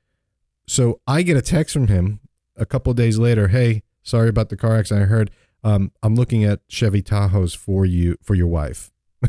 So 0.68 1.00
I 1.08 1.22
get 1.24 1.36
a 1.38 1.42
text 1.42 1.74
from 1.74 1.88
him 1.88 2.20
a 2.56 2.66
couple 2.66 2.92
of 2.92 2.98
days 2.98 3.18
later. 3.18 3.50
Hey, 3.50 3.84
sorry 4.02 4.30
about 4.30 4.50
the 4.50 4.56
car 4.58 4.78
accident. 4.78 5.04
I 5.06 5.08
heard 5.08 5.32
um, 5.64 5.92
I'm 6.02 6.16
looking 6.16 6.44
at 6.44 6.62
Chevy 6.70 7.02
Tahoes 7.02 7.56
for 7.56 7.86
you 7.86 8.18
for 8.22 8.36
your 8.36 8.48
wife. 8.48 8.92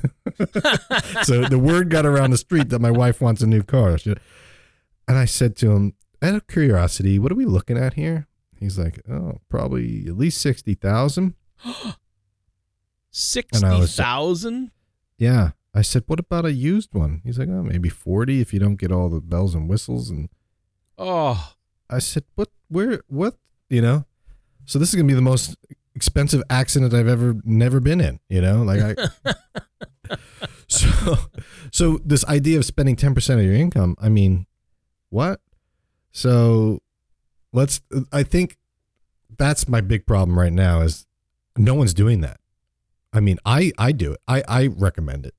so 1.23 1.45
the 1.45 1.59
word 1.61 1.91
got 1.91 2.05
around 2.07 2.31
the 2.31 2.37
street 2.37 2.69
that 2.71 2.81
my 2.81 2.91
wife 2.91 3.21
wants 3.21 3.43
a 3.43 3.47
new 3.47 3.63
car. 3.63 3.97
And 4.05 5.19
I 5.19 5.25
said 5.25 5.57
to 5.59 5.73
him, 5.73 5.95
out 6.23 6.35
of 6.35 6.47
curiosity, 6.47 7.19
what 7.19 7.31
are 7.31 7.37
we 7.37 7.45
looking 7.45 7.77
at 7.79 7.95
here? 7.95 8.27
He's 8.61 8.79
like, 8.79 9.01
oh, 9.11 9.41
probably 9.49 10.07
at 10.07 10.17
least 10.17 10.41
sixty 10.41 10.75
thousand. 10.75 11.35
Sixty 13.11 13.65
was- 13.81 13.95
Yeah. 15.19 15.51
I 15.77 15.83
said, 15.83 16.05
what 16.07 16.21
about 16.21 16.45
a 16.45 16.53
used 16.53 16.95
one? 16.95 17.21
He's 17.25 17.39
like, 17.39 17.49
oh, 17.49 17.63
maybe 17.63 17.89
forty 17.89 18.41
if 18.41 18.53
you 18.53 18.61
don't 18.61 18.77
get 18.77 18.93
all 18.93 19.09
the 19.09 19.21
bells 19.21 19.55
and 19.55 19.69
whistles. 19.69 20.11
And 20.11 20.29
Oh, 20.99 21.55
I 21.91 21.99
said, 21.99 22.25
what? 22.37 22.49
Where? 22.69 23.03
What? 23.09 23.37
You 23.69 23.83
know? 23.83 24.05
So 24.67 24.79
this 24.79 24.89
is 24.91 24.95
gonna 24.95 25.09
be 25.09 25.15
the 25.15 25.21
most 25.23 25.57
expensive 25.97 26.43
accident 26.49 26.95
I've 26.95 27.09
ever 27.09 27.37
never 27.45 27.81
been 27.81 28.01
in. 28.01 28.21
You 28.29 28.41
know, 28.41 28.63
like 28.63 28.99
I. 28.99 30.17
so, 30.69 31.17
so 31.73 31.99
this 32.05 32.25
idea 32.27 32.59
of 32.59 32.65
spending 32.65 32.95
ten 32.97 33.13
percent 33.15 33.41
of 33.41 33.47
your 33.47 33.55
income. 33.55 33.97
I 34.01 34.09
mean, 34.09 34.47
what? 35.11 35.41
So, 36.13 36.81
let's. 37.55 37.81
I 38.13 38.23
think 38.23 38.59
that's 39.39 39.67
my 39.67 39.81
big 39.81 40.07
problem 40.07 40.39
right 40.39 40.53
now 40.53 40.83
is 40.83 41.07
no 41.57 41.75
one's 41.75 41.95
doing 41.95 42.21
that. 42.21 42.39
I 43.13 43.21
mean, 43.21 43.39
I 43.47 43.73
I 43.79 43.93
do 43.93 44.13
it. 44.13 44.21
I 44.29 44.43
I 44.47 44.67
recommend 44.67 45.25
it. 45.25 45.35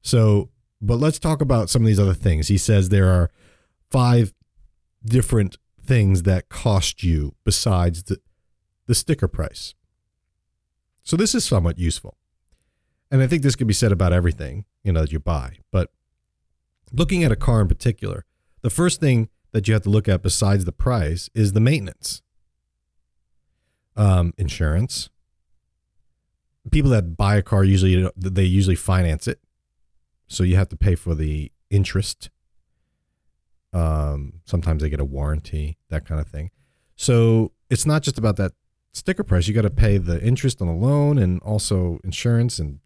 So, 0.00 0.48
but 0.80 0.96
let's 0.96 1.18
talk 1.18 1.42
about 1.42 1.68
some 1.68 1.82
of 1.82 1.86
these 1.86 2.00
other 2.00 2.14
things. 2.14 2.48
He 2.48 2.56
says 2.56 2.88
there 2.88 3.10
are 3.10 3.30
five 3.90 4.32
different 5.04 5.58
things 5.84 6.22
that 6.22 6.48
cost 6.48 7.02
you 7.02 7.34
besides 7.44 8.04
the 8.04 8.20
the 8.86 8.94
sticker 8.94 9.28
price. 9.28 9.74
So 11.02 11.16
this 11.16 11.34
is 11.34 11.44
somewhat 11.44 11.78
useful. 11.78 12.16
And 13.10 13.20
I 13.22 13.26
think 13.26 13.42
this 13.42 13.56
can 13.56 13.66
be 13.66 13.74
said 13.74 13.90
about 13.90 14.12
everything, 14.12 14.64
you 14.84 14.92
know, 14.92 15.00
that 15.00 15.12
you 15.12 15.18
buy. 15.18 15.58
But 15.72 15.90
looking 16.92 17.24
at 17.24 17.32
a 17.32 17.36
car 17.36 17.60
in 17.60 17.66
particular, 17.66 18.24
the 18.62 18.70
first 18.70 19.00
thing 19.00 19.28
that 19.52 19.68
you 19.68 19.74
have 19.74 19.82
to 19.82 19.90
look 19.90 20.08
at 20.08 20.22
besides 20.22 20.64
the 20.64 20.72
price 20.72 21.28
is 21.34 21.52
the 21.52 21.60
maintenance. 21.60 22.22
Um, 23.96 24.32
insurance. 24.38 25.10
People 26.70 26.90
that 26.92 27.16
buy 27.16 27.36
a 27.36 27.42
car 27.42 27.64
usually 27.64 28.08
they 28.16 28.44
usually 28.44 28.76
finance 28.76 29.26
it. 29.26 29.40
So 30.28 30.44
you 30.44 30.56
have 30.56 30.68
to 30.68 30.76
pay 30.76 30.94
for 30.94 31.14
the 31.14 31.50
interest 31.70 32.30
um, 33.72 34.40
sometimes 34.44 34.82
they 34.82 34.90
get 34.90 35.00
a 35.00 35.04
warranty, 35.04 35.78
that 35.88 36.04
kind 36.04 36.20
of 36.20 36.28
thing. 36.28 36.50
So 36.96 37.52
it's 37.68 37.86
not 37.86 38.02
just 38.02 38.18
about 38.18 38.36
that 38.36 38.52
sticker 38.92 39.22
price. 39.22 39.46
You 39.46 39.54
got 39.54 39.62
to 39.62 39.70
pay 39.70 39.98
the 39.98 40.20
interest 40.22 40.60
on 40.60 40.66
the 40.66 40.74
loan 40.74 41.18
and 41.18 41.40
also 41.42 42.00
insurance 42.04 42.58
and 42.58 42.80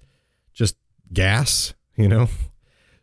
just 0.53 0.77
gas, 1.13 1.75
you 1.97 2.09
know? 2.09 2.29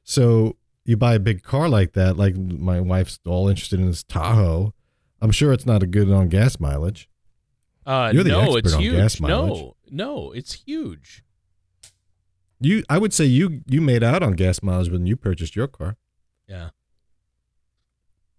So 0.03 0.57
you 0.85 0.97
buy 0.97 1.13
a 1.15 1.19
big 1.19 1.43
car 1.43 1.69
like 1.69 1.93
that, 1.93 2.17
like 2.17 2.35
my 2.35 2.79
wife's 2.79 3.19
all 3.25 3.47
interested 3.47 3.79
in 3.79 3.87
this 3.87 4.03
Tahoe. 4.03 4.73
I'm 5.21 5.31
sure 5.31 5.53
it's 5.53 5.65
not 5.65 5.83
a 5.83 5.87
good 5.87 6.09
on 6.11 6.27
gas 6.29 6.59
mileage. 6.59 7.07
uh, 7.85 8.11
You're 8.13 8.23
the 8.23 8.29
no, 8.31 8.41
expert 8.41 8.65
it's 8.65 8.73
on 8.73 8.81
huge. 8.81 8.95
gas 8.95 9.19
mileage. 9.19 9.59
No, 9.59 9.75
no, 9.89 10.31
it's 10.31 10.53
huge. 10.53 11.23
You, 12.59 12.83
I 12.89 12.97
would 12.97 13.13
say 13.13 13.25
you 13.25 13.61
you 13.67 13.81
made 13.81 14.03
out 14.03 14.21
on 14.23 14.33
gas 14.33 14.61
mileage 14.61 14.89
when 14.89 15.05
you 15.05 15.15
purchased 15.15 15.55
your 15.55 15.67
car. 15.67 15.97
Yeah. 16.47 16.69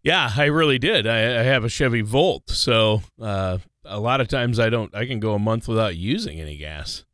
Yeah, 0.03 0.33
I 0.37 0.47
really 0.47 0.79
did. 0.81 1.07
I, 1.07 1.19
I 1.41 1.43
have 1.45 1.63
a 1.65 1.69
Chevy 1.69 2.01
Volt, 2.01 2.51
so 2.51 3.03
uh, 3.21 3.59
a 3.85 4.01
lot 4.01 4.21
of 4.21 4.27
times 4.29 4.59
I 4.59 4.69
don't. 4.69 4.93
I 4.95 5.07
can 5.07 5.21
go 5.21 5.35
a 5.35 5.39
month 5.39 5.69
without 5.69 5.95
using 5.97 6.41
any 6.41 6.57
gas. 6.57 7.05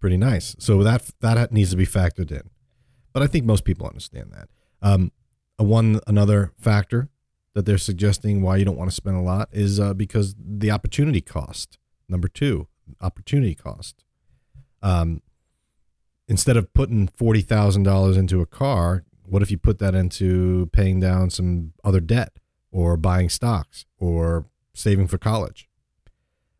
pretty 0.00 0.16
nice. 0.16 0.56
So 0.58 0.82
that 0.82 1.10
that 1.20 1.52
needs 1.52 1.70
to 1.70 1.76
be 1.76 1.84
factored 1.86 2.30
in. 2.30 2.48
But 3.12 3.22
I 3.22 3.26
think 3.26 3.44
most 3.44 3.64
people 3.64 3.86
understand 3.86 4.32
that. 4.32 4.48
Um, 4.82 5.12
one 5.56 6.00
another 6.06 6.52
factor 6.58 7.08
that 7.54 7.66
they're 7.66 7.78
suggesting 7.78 8.42
why 8.42 8.56
you 8.56 8.64
don't 8.64 8.76
want 8.78 8.90
to 8.90 8.94
spend 8.94 9.16
a 9.16 9.22
lot 9.22 9.48
is 9.52 9.80
uh, 9.80 9.94
because 9.94 10.34
the 10.38 10.70
opportunity 10.70 11.20
cost. 11.20 11.78
Number 12.08 12.28
two, 12.28 12.68
opportunity 13.00 13.54
cost. 13.54 14.04
Um, 14.82 15.22
instead 16.28 16.56
of 16.56 16.72
putting 16.72 17.08
forty 17.08 17.40
thousand 17.40 17.82
dollars 17.82 18.16
into 18.16 18.40
a 18.40 18.46
car, 18.46 19.04
what 19.24 19.42
if 19.42 19.50
you 19.50 19.58
put 19.58 19.78
that 19.78 19.94
into 19.94 20.70
paying 20.72 21.00
down 21.00 21.30
some 21.30 21.72
other 21.84 22.00
debt 22.00 22.32
or 22.72 22.96
buying 22.96 23.28
stocks 23.28 23.84
or 23.98 24.46
saving 24.72 25.08
for 25.08 25.18
college? 25.18 25.68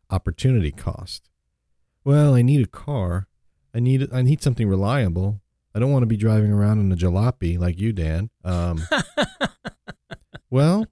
Opportunity 0.09 0.71
cost. 0.71 1.29
Well, 2.03 2.35
I 2.35 2.41
need 2.41 2.63
a 2.63 2.69
car. 2.69 3.27
I 3.73 3.79
need 3.79 4.07
I 4.13 4.21
need 4.21 4.41
something 4.41 4.67
reliable. 4.67 5.40
I 5.73 5.79
don't 5.79 5.91
want 5.91 6.03
to 6.03 6.07
be 6.07 6.17
driving 6.17 6.51
around 6.51 6.79
in 6.79 6.91
a 6.91 6.95
jalopy 6.95 7.57
like 7.57 7.79
you, 7.79 7.93
Dan. 7.93 8.29
Um, 8.43 8.83
well, 10.49 10.85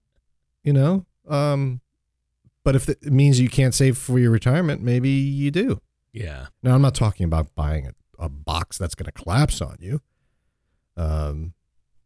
you 0.64 0.74
know, 0.74 1.06
um, 1.28 1.82
but 2.64 2.76
if 2.76 2.90
it 2.90 3.04
means 3.06 3.40
you 3.40 3.50
can't 3.50 3.74
save 3.74 3.98
for 3.98 4.20
your 4.20 4.32
retirement, 4.32 4.82
maybe 4.82 5.10
you 5.10 5.52
do. 5.52 5.82
Yeah. 6.12 6.48
Now, 6.64 6.76
I'm 6.76 6.82
not 6.82 6.96
talking 6.96 7.24
about 7.26 7.54
buying 7.56 7.88
a, 7.88 8.26
a 8.26 8.30
box 8.30 8.78
that's 8.78 8.96
going 8.96 9.06
to 9.06 9.12
collapse 9.12 9.62
on 9.62 9.78
you. 9.80 10.02
Um, 10.98 11.54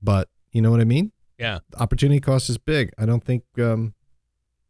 but 0.01 0.29
you 0.51 0.61
know 0.61 0.71
what 0.71 0.81
I 0.81 0.85
mean? 0.85 1.11
Yeah. 1.37 1.59
The 1.71 1.81
opportunity 1.81 2.19
cost 2.19 2.49
is 2.49 2.57
big. 2.57 2.91
I 2.97 3.05
don't 3.05 3.23
think 3.23 3.43
um, 3.57 3.93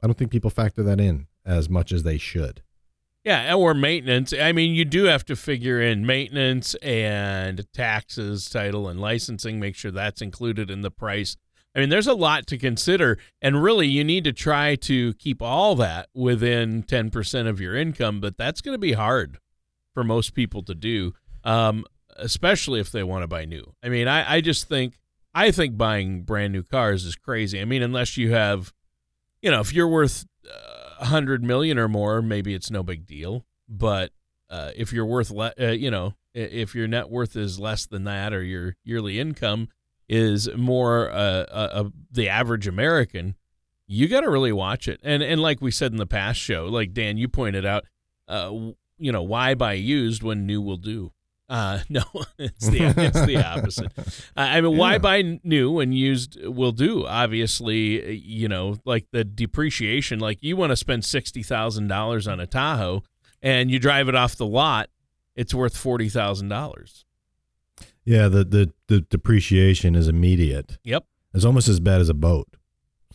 I 0.01 0.07
don't 0.07 0.17
think 0.17 0.31
people 0.31 0.49
factor 0.49 0.83
that 0.83 0.99
in 0.99 1.27
as 1.45 1.69
much 1.69 1.91
as 1.91 2.03
they 2.03 2.17
should. 2.17 2.61
Yeah, 3.23 3.53
or 3.53 3.73
maintenance. 3.73 4.33
I 4.33 4.51
mean, 4.51 4.75
you 4.75 4.83
do 4.83 5.05
have 5.05 5.23
to 5.25 5.35
figure 5.35 5.81
in 5.81 6.05
maintenance 6.05 6.75
and 6.75 7.65
taxes, 7.73 8.49
title, 8.49 8.89
and 8.89 8.99
licensing. 8.99 9.59
Make 9.59 9.75
sure 9.75 9.91
that's 9.91 10.21
included 10.21 10.69
in 10.69 10.81
the 10.81 10.91
price. 10.91 11.37
I 11.75 11.79
mean, 11.79 11.89
there's 11.89 12.07
a 12.07 12.13
lot 12.13 12.45
to 12.47 12.57
consider, 12.57 13.17
and 13.41 13.63
really, 13.63 13.87
you 13.87 14.03
need 14.03 14.25
to 14.25 14.33
try 14.33 14.75
to 14.75 15.13
keep 15.15 15.41
all 15.41 15.75
that 15.75 16.09
within 16.13 16.83
10% 16.83 17.47
of 17.47 17.59
your 17.59 17.75
income, 17.75 18.19
but 18.21 18.37
that's 18.37 18.61
going 18.61 18.75
to 18.75 18.79
be 18.79 18.93
hard 18.93 19.39
for 19.93 20.03
most 20.03 20.35
people 20.35 20.61
to 20.63 20.75
do, 20.75 21.13
um, 21.43 21.85
especially 22.17 22.79
if 22.79 22.91
they 22.91 23.03
want 23.03 23.23
to 23.23 23.27
buy 23.27 23.45
new. 23.45 23.73
I 23.81 23.89
mean, 23.89 24.07
I, 24.07 24.35
I 24.35 24.41
just 24.41 24.67
think 24.67 24.99
I 25.33 25.49
think 25.51 25.77
buying 25.77 26.23
brand 26.23 26.53
new 26.53 26.63
cars 26.63 27.05
is 27.05 27.15
crazy. 27.15 27.59
I 27.59 27.65
mean, 27.65 27.81
unless 27.81 28.17
you 28.17 28.33
have, 28.33 28.71
you 29.41 29.49
know, 29.49 29.61
if 29.61 29.73
you're 29.73 29.87
worth 29.87 30.25
a 30.45 30.82
hundred 31.03 31.43
million 31.43 31.77
or 31.77 31.87
more, 31.87 32.21
maybe 32.21 32.53
it's 32.53 32.71
no 32.71 32.83
big 32.83 33.05
deal. 33.05 33.45
But 33.67 34.11
uh, 34.49 34.71
if 34.75 34.93
you're 34.93 35.05
worth, 35.05 35.31
le- 35.31 35.53
uh, 35.59 35.67
you 35.67 35.89
know, 35.89 36.13
if 36.33 36.75
your 36.75 36.87
net 36.87 37.09
worth 37.09 37.35
is 37.35 37.59
less 37.59 37.85
than 37.85 38.03
that, 38.05 38.33
or 38.33 38.43
your 38.43 38.75
yearly 38.83 39.19
income 39.19 39.69
is 40.09 40.49
more 40.55 41.09
uh, 41.09 41.45
uh, 41.49 41.69
uh, 41.73 41.89
the 42.11 42.29
average 42.29 42.67
American, 42.67 43.35
you 43.87 44.07
got 44.07 44.21
to 44.21 44.29
really 44.29 44.51
watch 44.51 44.87
it. 44.87 44.99
And 45.03 45.23
and 45.23 45.41
like 45.41 45.61
we 45.61 45.71
said 45.71 45.91
in 45.91 45.97
the 45.97 46.05
past 46.05 46.39
show, 46.39 46.65
like 46.65 46.93
Dan, 46.93 47.17
you 47.17 47.27
pointed 47.27 47.65
out, 47.65 47.85
uh, 48.27 48.51
you 48.97 49.11
know, 49.11 49.23
why 49.23 49.53
buy 49.53 49.73
used 49.73 50.23
when 50.23 50.45
new 50.45 50.61
will 50.61 50.77
do? 50.77 51.13
Uh, 51.49 51.79
no, 51.89 52.03
it's 52.37 52.67
the 52.67 52.79
it's 52.97 53.25
the 53.25 53.37
opposite. 53.37 53.91
I 54.35 54.57
I 54.57 54.61
mean, 54.61 54.77
why 54.77 54.97
buy 54.97 55.39
new 55.43 55.71
when 55.71 55.91
used 55.91 56.43
will 56.43 56.71
do? 56.71 57.05
Obviously, 57.05 58.15
you 58.15 58.47
know, 58.47 58.77
like 58.85 59.07
the 59.11 59.23
depreciation. 59.23 60.19
Like 60.19 60.39
you 60.41 60.55
want 60.55 60.71
to 60.71 60.75
spend 60.75 61.05
sixty 61.05 61.43
thousand 61.43 61.87
dollars 61.87 62.27
on 62.27 62.39
a 62.39 62.47
Tahoe, 62.47 63.03
and 63.41 63.69
you 63.69 63.79
drive 63.79 64.09
it 64.09 64.15
off 64.15 64.35
the 64.35 64.45
lot, 64.45 64.89
it's 65.35 65.53
worth 65.53 65.75
forty 65.77 66.09
thousand 66.09 66.49
dollars. 66.49 67.05
Yeah, 68.05 68.27
the, 68.27 68.43
the 68.43 68.73
the 68.87 69.01
depreciation 69.01 69.95
is 69.95 70.07
immediate. 70.07 70.77
Yep, 70.83 71.05
It's 71.33 71.45
almost 71.45 71.67
as 71.67 71.79
bad 71.79 72.01
as 72.01 72.09
a 72.09 72.13
boat. 72.13 72.47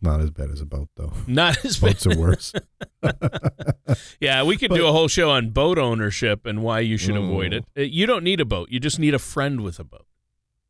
Not 0.00 0.20
as 0.20 0.30
bad 0.30 0.50
as 0.50 0.60
a 0.60 0.66
boat 0.66 0.88
though. 0.96 1.12
not 1.26 1.64
as 1.64 1.78
bad. 1.78 1.86
Boats 1.94 2.06
are 2.06 2.18
worse. 2.18 2.52
Yeah, 4.20 4.42
we 4.42 4.56
could 4.56 4.68
But- 4.68 4.76
do 4.76 4.86
a 4.86 4.92
whole 4.92 5.08
show 5.08 5.30
on 5.30 5.50
boat 5.50 5.78
ownership 5.78 6.44
and 6.44 6.62
why 6.62 6.80
you 6.80 6.96
should 6.98 7.16
avoid 7.16 7.52
it. 7.54 7.64
You 7.74 8.04
don't 8.06 8.22
need 8.22 8.40
a 8.40 8.44
boat; 8.44 8.68
you 8.70 8.80
just 8.80 8.98
need 8.98 9.14
a 9.14 9.18
friend 9.18 9.62
with 9.62 9.78
a 9.78 9.84
boat. 9.84 10.04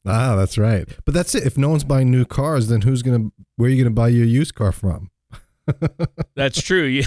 Ah, 0.06 0.36
that's 0.36 0.56
right. 0.56 0.86
But 1.04 1.14
that's 1.14 1.34
it. 1.34 1.44
If 1.44 1.58
no 1.58 1.68
one's 1.68 1.82
buying 1.84 2.10
new 2.10 2.24
cars, 2.24 2.68
then 2.68 2.82
who's 2.82 3.02
gonna? 3.02 3.30
Where 3.56 3.68
are 3.68 3.72
you 3.72 3.82
gonna 3.82 3.94
buy 3.94 4.08
your 4.08 4.24
used 4.26 4.54
car 4.54 4.70
from? 4.72 5.10
That's 6.34 6.62
true. 6.62 6.84
You, 6.84 7.04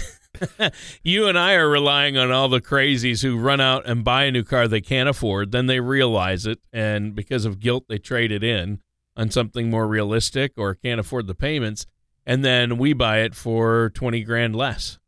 you 1.03 1.27
and 1.27 1.39
I 1.39 1.53
are 1.53 1.67
relying 1.67 2.15
on 2.17 2.31
all 2.31 2.47
the 2.47 2.61
crazies 2.61 3.23
who 3.23 3.39
run 3.39 3.59
out 3.59 3.87
and 3.87 4.03
buy 4.03 4.25
a 4.25 4.31
new 4.31 4.43
car 4.43 4.67
they 4.67 4.81
can't 4.81 5.09
afford. 5.09 5.51
Then 5.51 5.65
they 5.65 5.79
realize 5.79 6.45
it, 6.45 6.59
and 6.71 7.15
because 7.15 7.45
of 7.45 7.59
guilt, 7.59 7.85
they 7.89 7.97
trade 7.97 8.31
it 8.31 8.43
in 8.43 8.79
on 9.17 9.31
something 9.31 9.69
more 9.69 9.87
realistic 9.87 10.51
or 10.57 10.75
can't 10.75 10.99
afford 10.99 11.25
the 11.27 11.33
payments, 11.35 11.87
and 12.25 12.43
then 12.45 12.77
we 12.77 12.93
buy 12.93 13.19
it 13.19 13.35
for 13.35 13.89
twenty 13.91 14.23
grand 14.23 14.55
less. 14.55 14.99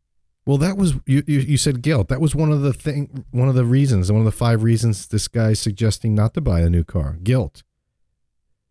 Well, 0.46 0.58
that 0.58 0.77
was 0.77 0.96
you, 1.05 1.24
you. 1.25 1.39
You 1.39 1.58
said 1.58 1.82
guilt. 1.82 2.10
That 2.10 2.20
was 2.20 2.36
one 2.36 2.51
of 2.51 2.62
the 2.62 2.74
thing. 2.74 3.25
One 3.32 3.48
of 3.48 3.55
the 3.55 3.65
reasons. 3.65 4.12
One 4.12 4.20
of 4.22 4.25
the 4.25 4.32
five 4.32 4.62
reasons 4.62 5.08
this 5.08 5.27
guy's 5.27 5.60
suggesting 5.60 6.13
not 6.13 6.34
to 6.34 6.41
buy 6.41 6.62
a 6.62 6.70
new 6.70 6.84
car. 6.84 7.17
Guilt. 7.24 7.63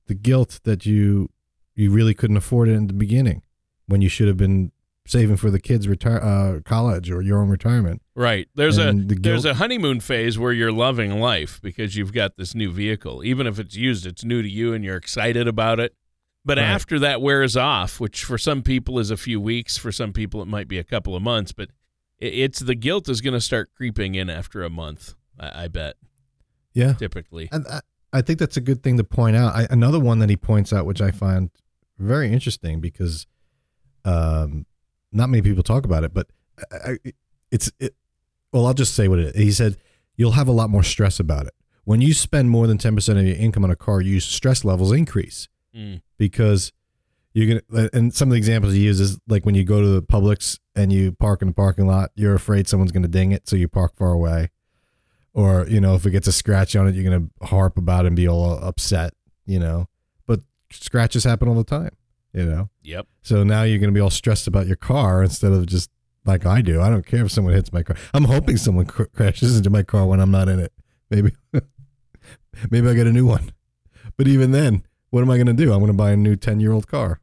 The 0.06 0.14
guilt 0.14 0.60
that 0.64 0.84
you 0.84 1.30
you 1.74 1.90
really 1.90 2.12
couldn't 2.12 2.36
afford 2.36 2.68
it 2.68 2.72
in 2.72 2.88
the 2.88 2.92
beginning, 2.92 3.42
when 3.86 4.02
you 4.02 4.10
should 4.10 4.28
have 4.28 4.36
been 4.36 4.72
saving 5.06 5.36
for 5.36 5.50
the 5.50 5.58
kids' 5.58 5.88
retire 5.88 6.22
uh, 6.22 6.60
college 6.64 7.10
or 7.10 7.22
your 7.22 7.38
own 7.38 7.48
retirement. 7.48 8.02
Right. 8.14 8.48
There's 8.54 8.78
And 8.78 9.10
a 9.10 9.14
the 9.14 9.20
there's 9.20 9.44
a 9.44 9.54
honeymoon 9.54 10.00
phase 10.00 10.38
where 10.38 10.52
you're 10.52 10.70
loving 10.70 11.18
life 11.18 11.58
because 11.62 11.96
you've 11.96 12.12
got 12.12 12.36
this 12.36 12.54
new 12.54 12.70
vehicle. 12.70 13.24
Even 13.24 13.46
if 13.46 13.58
it's 13.58 13.74
used, 13.74 14.06
it's 14.06 14.24
new 14.24 14.42
to 14.42 14.48
you 14.48 14.74
and 14.74 14.84
you're 14.84 14.96
excited 14.96 15.48
about 15.48 15.80
it. 15.80 15.94
But 16.44 16.58
Right. 16.58 16.64
after 16.64 16.98
that 16.98 17.20
wears 17.22 17.56
off, 17.56 18.00
which 18.00 18.24
for 18.24 18.36
some 18.36 18.62
people 18.62 18.98
is 18.98 19.10
a 19.10 19.16
few 19.16 19.40
weeks, 19.40 19.76
for 19.76 19.92
some 19.92 20.12
people 20.12 20.42
it 20.42 20.48
might 20.48 20.66
be 20.68 20.78
a 20.78 20.84
couple 20.84 21.14
of 21.14 21.22
months, 21.22 21.52
but 21.52 21.70
it's 22.18 22.58
the 22.60 22.74
guilt 22.74 23.08
is 23.08 23.20
going 23.20 23.34
to 23.34 23.40
start 23.40 23.70
creeping 23.76 24.14
in 24.16 24.28
after 24.30 24.62
a 24.62 24.70
month. 24.70 25.14
I, 25.38 25.64
I 25.64 25.68
bet 25.68 25.96
Yeah. 26.74 26.94
typically. 26.94 27.48
And 27.52 27.66
I, 27.68 27.80
I 28.12 28.22
think 28.22 28.38
that's 28.38 28.56
a 28.56 28.60
good 28.60 28.82
thing 28.82 28.96
to 28.98 29.04
point 29.04 29.36
out. 29.36 29.54
I, 29.54 29.66
another 29.70 29.98
one 30.00 30.18
that 30.18 30.30
he 30.30 30.36
points 30.36 30.72
out, 30.72 30.84
which 30.84 31.00
I 31.00 31.10
find 31.12 31.50
very 31.98 32.32
interesting 32.32 32.80
because 32.80 33.26
um, 34.04 34.66
not 35.12 35.28
many 35.30 35.42
people 35.42 35.62
talk 35.62 35.84
about 35.84 36.04
it, 36.04 36.12
but 36.12 36.26
I, 36.72 36.98
it's 37.50 37.70
it. 37.78 37.94
Well, 38.52 38.66
I'll 38.66 38.74
just 38.74 38.94
say 38.94 39.08
what 39.08 39.18
it 39.18 39.34
is. 39.36 39.42
He 39.42 39.52
said 39.52 39.76
you'll 40.16 40.32
have 40.32 40.48
a 40.48 40.52
lot 40.52 40.68
more 40.70 40.82
stress 40.82 41.18
about 41.20 41.46
it 41.46 41.54
when 41.84 42.00
you 42.00 42.12
spend 42.12 42.50
more 42.50 42.66
than 42.66 42.78
ten 42.78 42.94
percent 42.94 43.18
of 43.18 43.24
your 43.26 43.36
income 43.36 43.64
on 43.64 43.70
a 43.70 43.76
car. 43.76 44.00
Your 44.00 44.20
stress 44.20 44.64
levels 44.64 44.92
increase 44.92 45.48
Mm. 45.76 46.02
because 46.18 46.72
you're 47.34 47.60
gonna. 47.70 47.88
And 47.94 48.12
some 48.14 48.28
of 48.28 48.32
the 48.32 48.36
examples 48.38 48.74
he 48.74 48.86
is 48.86 49.18
like 49.26 49.46
when 49.46 49.54
you 49.54 49.64
go 49.64 49.80
to 49.80 49.88
the 49.88 50.02
Publix 50.02 50.58
and 50.76 50.92
you 50.92 51.12
park 51.12 51.40
in 51.42 51.48
the 51.48 51.54
parking 51.54 51.86
lot, 51.86 52.10
you're 52.14 52.34
afraid 52.34 52.68
someone's 52.68 52.92
gonna 52.92 53.08
ding 53.08 53.32
it, 53.32 53.48
so 53.48 53.56
you 53.56 53.68
park 53.68 53.96
far 53.96 54.12
away 54.12 54.50
or 55.34 55.66
you 55.66 55.80
know 55.80 55.94
if 55.94 56.04
it 56.04 56.10
gets 56.10 56.26
a 56.26 56.32
scratch 56.32 56.76
on 56.76 56.86
it 56.86 56.94
you're 56.94 57.10
going 57.10 57.30
to 57.40 57.46
harp 57.46 57.78
about 57.78 58.04
it 58.04 58.08
and 58.08 58.16
be 58.16 58.28
all 58.28 58.52
upset 58.62 59.14
you 59.46 59.58
know 59.58 59.88
but 60.26 60.40
scratches 60.70 61.24
happen 61.24 61.48
all 61.48 61.54
the 61.54 61.64
time 61.64 61.88
you 62.34 62.44
know 62.44 62.68
Yep. 62.82 63.06
so 63.22 63.42
now 63.42 63.62
you're 63.62 63.78
going 63.78 63.88
to 63.88 63.94
be 63.94 64.00
all 64.02 64.10
stressed 64.10 64.46
about 64.46 64.66
your 64.66 64.76
car 64.76 65.22
instead 65.22 65.52
of 65.52 65.64
just 65.64 65.88
like 66.26 66.44
i 66.44 66.60
do 66.60 66.82
i 66.82 66.90
don't 66.90 67.06
care 67.06 67.24
if 67.24 67.32
someone 67.32 67.54
hits 67.54 67.72
my 67.72 67.82
car 67.82 67.96
i'm 68.12 68.24
hoping 68.24 68.58
someone 68.58 68.84
cr- 68.84 69.04
crashes 69.04 69.56
into 69.56 69.70
my 69.70 69.82
car 69.82 70.04
when 70.04 70.20
i'm 70.20 70.30
not 70.30 70.50
in 70.50 70.58
it 70.58 70.72
maybe 71.08 71.32
maybe 72.70 72.86
i 72.88 72.92
get 72.92 73.06
a 73.06 73.12
new 73.12 73.24
one 73.24 73.52
but 74.18 74.28
even 74.28 74.50
then 74.50 74.82
what 75.12 75.22
am 75.22 75.30
i 75.30 75.36
going 75.36 75.46
to 75.46 75.52
do 75.52 75.72
i'm 75.72 75.78
going 75.78 75.86
to 75.92 75.96
buy 75.96 76.10
a 76.10 76.16
new 76.16 76.34
10 76.36 76.58
year 76.60 76.72
old 76.72 76.86
car 76.88 77.20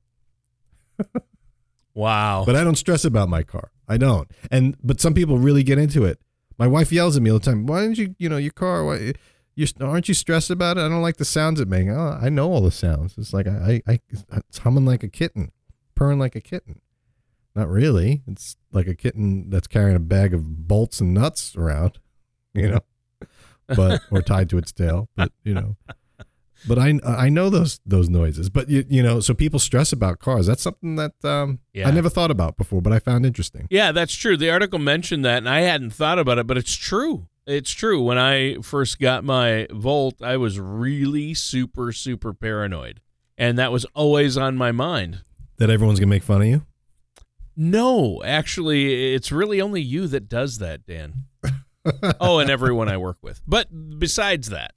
Wow. 1.93 2.43
but 2.45 2.55
I 2.55 2.63
don't 2.63 2.77
stress 2.77 3.03
about 3.03 3.29
my 3.29 3.43
car. 3.43 3.71
I 3.87 3.97
don't. 3.97 4.29
And 4.51 4.77
but 4.83 5.01
some 5.01 5.13
people 5.13 5.37
really 5.37 5.63
get 5.63 5.77
into 5.77 6.05
it. 6.05 6.19
My 6.57 6.67
wife 6.67 6.91
yells 6.91 7.17
at 7.17 7.23
me 7.23 7.29
all 7.31 7.39
the 7.39 7.45
time. 7.45 7.65
Why 7.65 7.81
don't 7.81 7.97
you, 7.97 8.15
you 8.17 8.29
know, 8.29 8.37
your 8.37 8.51
car? 8.51 8.85
Why 8.85 9.13
you 9.55 9.67
aren't 9.81 10.07
you 10.07 10.13
stressed 10.13 10.49
about 10.49 10.77
it? 10.77 10.81
I 10.81 10.89
don't 10.89 11.01
like 11.01 11.17
the 11.17 11.25
sounds 11.25 11.59
it 11.59 11.67
makes. 11.67 11.91
Oh, 11.91 12.17
I 12.21 12.29
know 12.29 12.51
all 12.51 12.61
the 12.61 12.71
sounds. 12.71 13.15
It's 13.17 13.33
like 13.33 13.47
I, 13.47 13.81
I, 13.87 13.93
I 13.93 13.99
it's 14.47 14.59
humming 14.59 14.85
like 14.85 15.03
a 15.03 15.09
kitten, 15.09 15.51
purring 15.95 16.19
like 16.19 16.35
a 16.35 16.41
kitten. 16.41 16.79
Not 17.55 17.67
really. 17.67 18.21
It's 18.27 18.55
like 18.71 18.87
a 18.87 18.95
kitten 18.95 19.49
that's 19.49 19.67
carrying 19.67 19.95
a 19.97 19.99
bag 19.99 20.33
of 20.33 20.67
bolts 20.67 21.01
and 21.01 21.13
nuts 21.13 21.55
around, 21.57 21.99
you 22.53 22.69
know, 22.69 22.79
but 23.67 24.01
or 24.11 24.21
tied 24.21 24.49
to 24.51 24.57
its 24.57 24.71
tail. 24.71 25.09
But 25.15 25.31
you 25.43 25.53
know, 25.55 25.75
but 26.67 26.77
I 26.77 26.99
I 27.05 27.29
know 27.29 27.49
those 27.49 27.79
those 27.85 28.09
noises. 28.09 28.49
But 28.49 28.69
you 28.69 28.85
you 28.89 29.03
know, 29.03 29.19
so 29.19 29.33
people 29.33 29.59
stress 29.59 29.91
about 29.91 30.19
cars. 30.19 30.47
That's 30.47 30.61
something 30.61 30.95
that 30.95 31.13
um 31.23 31.59
Yeah. 31.73 31.87
I 31.87 31.91
never 31.91 32.09
thought 32.09 32.31
about 32.31 32.57
before, 32.57 32.81
but 32.81 32.93
I 32.93 32.99
found 32.99 33.25
interesting. 33.25 33.67
Yeah, 33.69 33.91
that's 33.91 34.13
true. 34.13 34.37
The 34.37 34.49
article 34.49 34.79
mentioned 34.79 35.23
that, 35.25 35.37
and 35.37 35.49
I 35.49 35.61
hadn't 35.61 35.91
thought 35.91 36.19
about 36.19 36.37
it, 36.37 36.47
but 36.47 36.57
it's 36.57 36.75
true. 36.75 37.27
It's 37.45 37.71
true. 37.71 38.03
When 38.03 38.17
I 38.17 38.55
first 38.61 38.99
got 38.99 39.23
my 39.23 39.67
Volt, 39.71 40.21
I 40.21 40.37
was 40.37 40.59
really 40.59 41.33
super, 41.33 41.91
super 41.91 42.33
paranoid. 42.33 43.01
And 43.37 43.57
that 43.57 43.71
was 43.71 43.85
always 43.95 44.37
on 44.37 44.55
my 44.55 44.71
mind. 44.71 45.23
That 45.57 45.69
everyone's 45.69 45.99
gonna 45.99 46.09
make 46.09 46.23
fun 46.23 46.41
of 46.41 46.47
you. 46.47 46.65
No, 47.55 48.21
actually, 48.23 49.13
it's 49.13 49.31
really 49.31 49.59
only 49.59 49.81
you 49.81 50.07
that 50.07 50.29
does 50.29 50.59
that, 50.59 50.85
Dan. 50.85 51.25
oh, 52.21 52.39
and 52.39 52.49
everyone 52.49 52.87
I 52.87 52.97
work 52.97 53.17
with. 53.21 53.41
But 53.47 53.67
besides 53.99 54.49
that, 54.49 54.73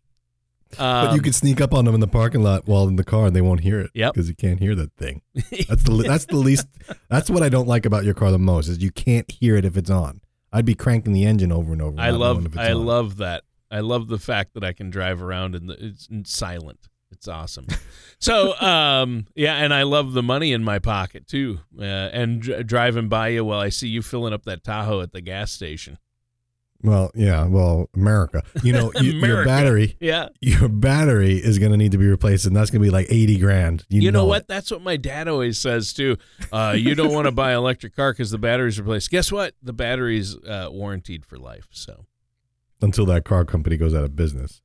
um, 0.79 1.07
but 1.07 1.15
you 1.15 1.23
can 1.23 1.33
sneak 1.33 1.61
up 1.61 1.73
on 1.75 1.85
them 1.85 1.95
in 1.95 2.01
the 2.01 2.07
parking 2.07 2.43
lot 2.43 2.67
while 2.67 2.89
in 2.89 2.97
the 2.97 3.05
car, 3.05 3.27
and 3.27 3.37
they 3.37 3.41
won't 3.41 3.61
hear 3.61 3.81
it. 3.81 3.91
Yep. 3.95 4.15
because 4.15 4.29
you 4.29 4.35
can't 4.35 4.59
hear 4.59 4.75
that 4.75 4.93
thing. 4.95 5.23
That's 5.35 5.83
the 5.83 6.05
that's 6.07 6.27
the 6.27 6.37
least. 6.37 6.67
That's 7.09 7.31
what 7.31 7.43
I 7.43 7.49
don't 7.49 7.69
like 7.69 7.87
about 7.87 8.05
your 8.05 8.15
car 8.15 8.31
the 8.31 8.39
most 8.39 8.69
is 8.69 8.83
you 8.83 8.91
can't 8.91 9.31
hear 9.31 9.57
it 9.57 9.65
if 9.65 9.77
it's 9.77 9.91
on. 9.91 10.21
I'd 10.53 10.65
be 10.67 10.75
cranking 10.75 11.13
the 11.13 11.25
engine 11.25 11.51
over 11.53 11.73
and 11.73 11.81
over. 11.81 11.99
I 12.01 12.11
love 12.11 12.41
if 12.45 12.53
it's 12.53 12.57
I 12.59 12.73
on. 12.73 12.85
love 12.85 13.17
that. 13.19 13.45
I 13.71 13.81
love 13.81 14.09
the 14.09 14.19
fact 14.19 14.55
that 14.55 14.63
I 14.65 14.73
can 14.75 14.91
drive 14.91 15.23
around 15.23 15.55
and 15.55 15.71
it's 15.71 16.09
silent. 16.25 16.89
It's 17.11 17.27
awesome. 17.29 17.67
so 18.19 18.59
um 18.61 19.27
yeah, 19.35 19.55
and 19.57 19.73
I 19.73 19.83
love 19.85 20.13
the 20.13 20.23
money 20.23 20.53
in 20.53 20.63
my 20.65 20.79
pocket 20.79 21.27
too. 21.27 21.61
Uh, 21.79 21.85
and 21.85 22.43
dr- 22.43 22.67
driving 22.67 23.09
by 23.09 23.29
you 23.29 23.45
while 23.45 23.61
I 23.61 23.71
see 23.71 23.89
you 23.89 24.03
filling 24.03 24.33
up 24.35 24.45
that 24.45 24.63
Tahoe 24.65 25.01
at 25.01 25.13
the 25.13 25.21
gas 25.23 25.53
station. 25.53 25.99
Well, 26.85 27.11
yeah. 27.15 27.47
Well, 27.47 27.89
America. 27.95 28.43
You 28.63 28.73
know, 28.73 28.93
you, 29.01 29.13
your 29.13 29.45
battery. 29.45 29.97
Yeah. 30.01 30.29
Your 30.41 30.69
battery 30.69 31.35
is 31.37 31.59
going 31.59 31.71
to 31.73 31.79
need 31.79 31.93
to 31.93 31.99
be 31.99 32.07
replaced, 32.07 32.45
and 32.47 32.57
that's 32.57 32.71
going 32.71 32.81
to 32.81 32.87
be 32.87 32.91
like 32.91 33.07
eighty 33.09 33.39
grand. 33.39 33.85
You, 33.89 34.03
You, 34.03 34.11
know, 34.13 34.25
it. 34.25 34.29
what? 34.29 34.49
That's 34.49 34.71
what 34.71 34.83
my 34.83 34.97
dad 34.97 35.29
always 35.29 35.59
says 35.59 35.93
too. 35.93 36.17
Uh, 36.51 36.75
you 36.77 36.95
don't 36.95 37.13
want 37.13 37.27
to 37.27 37.33
buy 37.33 37.53
an 37.53 37.59
electric 37.59 37.95
car 37.95 38.13
because 38.13 38.31
the 38.31 38.39
battery's 38.39 38.79
replaced. 38.81 39.11
Guess 39.11 39.31
what? 39.31 39.55
The 39.63 39.73
battery's 39.73 40.37
uh, 40.37 40.69
warranted 40.73 41.25
for 41.25 41.39
life. 41.39 41.69
So 41.71 42.07
Until 42.81 43.07
that 43.07 43.25
car 43.25 43.45
company 43.45 43.77
goes 43.77 43.95
out 43.95 44.05
of 44.05 44.17
business. 44.17 44.61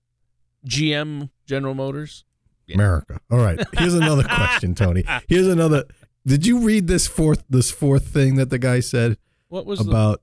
GM 0.68 1.30
General 1.46 1.74
Motors. 1.74 2.24
Yeah. 2.66 2.76
America. 2.76 3.22
All 3.32 3.38
right. 3.38 3.60
Here's 3.78 3.94
another 3.94 4.24
question, 4.28 4.76
Tony. 4.76 5.04
Here's 5.28 5.48
another. 5.48 5.86
Did 6.26 6.46
you 6.46 6.60
read 6.60 6.88
this 6.88 7.08
fourth 7.08 7.44
this 7.50 7.72
fourth 7.72 8.08
thing 8.08 8.36
that 8.36 8.50
the 8.50 8.58
guy 8.60 8.82
said 8.82 9.18
What 9.48 9.66
was 9.66 9.80
the, 9.80 9.90
about 9.90 10.22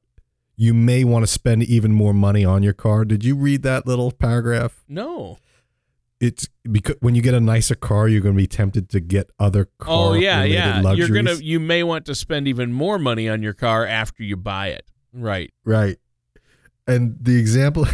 you 0.56 0.72
may 0.74 1.04
want 1.04 1.22
to 1.24 1.26
spend 1.26 1.62
even 1.64 1.92
more 1.92 2.12
money 2.14 2.44
on 2.44 2.62
your 2.62 2.72
car? 2.72 3.04
Did 3.04 3.24
you 3.24 3.34
read 3.36 3.62
that 3.62 3.86
little 3.86 4.10
paragraph? 4.12 4.84
no? 4.88 5.38
It's 6.20 6.48
because 6.70 6.96
when 7.00 7.14
you 7.14 7.20
get 7.20 7.34
a 7.34 7.40
nicer 7.40 7.74
car, 7.74 8.08
you're 8.08 8.22
going 8.22 8.34
to 8.36 8.40
be 8.40 8.46
tempted 8.46 8.88
to 8.90 9.00
get 9.00 9.28
other 9.38 9.66
car 9.78 10.10
Oh 10.10 10.12
yeah, 10.14 10.42
yeah. 10.44 10.80
luxuries. 10.80 11.08
You're 11.10 11.22
gonna 11.22 11.34
you 11.34 11.60
may 11.60 11.82
want 11.82 12.06
to 12.06 12.14
spend 12.14 12.48
even 12.48 12.72
more 12.72 12.98
money 12.98 13.28
on 13.28 13.42
your 13.42 13.52
car 13.52 13.84
after 13.84 14.22
you 14.22 14.36
buy 14.36 14.68
it. 14.68 14.86
Right. 15.12 15.52
right. 15.64 15.98
And 16.86 17.16
the 17.20 17.36
example, 17.38 17.86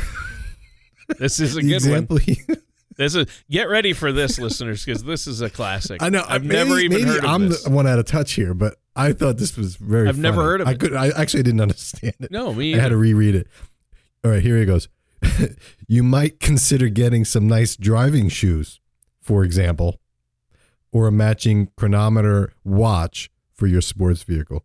This 1.19 1.41
is 1.41 1.57
a 1.57 1.63
good 1.63 1.73
example 1.73 2.17
one. 2.17 2.23
he, 2.25 2.41
This 3.01 3.15
is 3.15 3.27
get 3.51 3.71
ready 3.71 3.95
for 3.95 4.13
this, 4.13 4.39
listeners, 4.47 4.85
because 4.85 5.03
this 5.03 5.27
is 5.27 5.41
a 5.41 5.49
classic. 5.49 6.03
I 6.03 6.11
know. 6.11 6.23
I've 6.29 6.45
maybe- 6.45 6.55
never 6.55 6.79
even 6.79 6.99
maybe 6.99 7.09
heard 7.09 7.19
of 7.21 7.25
it. 7.25 7.29
I'm 7.29 7.49
this. 7.49 7.63
the 7.65 7.71
one 7.71 7.87
out 7.87 7.99
of 7.99 8.05
touch 8.05 8.33
here, 8.33 8.53
but 8.53 8.77
I 8.95 9.15
thought 9.15 9.39
this 9.39 9.57
was 9.57 9.77
very. 9.77 10.07
I've 10.07 10.19
never 10.19 10.43
heard 10.43 10.61
of 10.61 10.69
I 10.69 10.73
it. 10.73 10.81
could. 10.81 10.95
I 10.95 11.09
actually 11.09 11.43
didn't 11.43 11.63
understand 11.63 12.15
it. 12.21 12.31
no, 12.31 12.53
me. 12.53 12.75
I 12.75 12.79
had 12.83 12.91
to 12.91 12.99
reread 12.99 13.35
it. 13.35 13.47
All 14.23 14.31
right, 14.31 14.43
here 14.43 14.59
he 14.59 14.67
goes. 14.67 14.89
you 15.89 16.03
might 16.03 16.41
consider 16.41 16.89
getting 16.89 17.25
some 17.25 17.49
nice 17.49 17.75
driving 17.75 18.29
shoes, 18.29 18.81
for 19.23 19.45
example, 19.45 19.99
or 20.93 21.07
a 21.07 21.13
matching 21.13 21.71
chronometer 21.77 22.53
watch 22.65 23.31
for 23.55 23.67
your 23.67 23.81
sports 23.81 24.23
vehicle. 24.25 24.63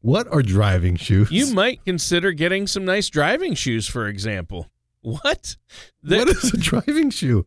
What 0.00 0.26
are 0.32 0.42
driving 0.42 0.96
shoes? 0.96 1.30
You 1.30 1.52
might 1.54 1.84
consider 1.84 2.32
getting 2.32 2.66
some 2.66 2.84
nice 2.84 3.08
driving 3.08 3.54
shoes, 3.54 3.86
for 3.86 4.08
example. 4.08 4.68
What? 5.02 5.56
That- 6.04 6.18
what 6.18 6.28
is 6.28 6.52
a 6.54 6.56
driving 6.56 7.10
shoe? 7.10 7.44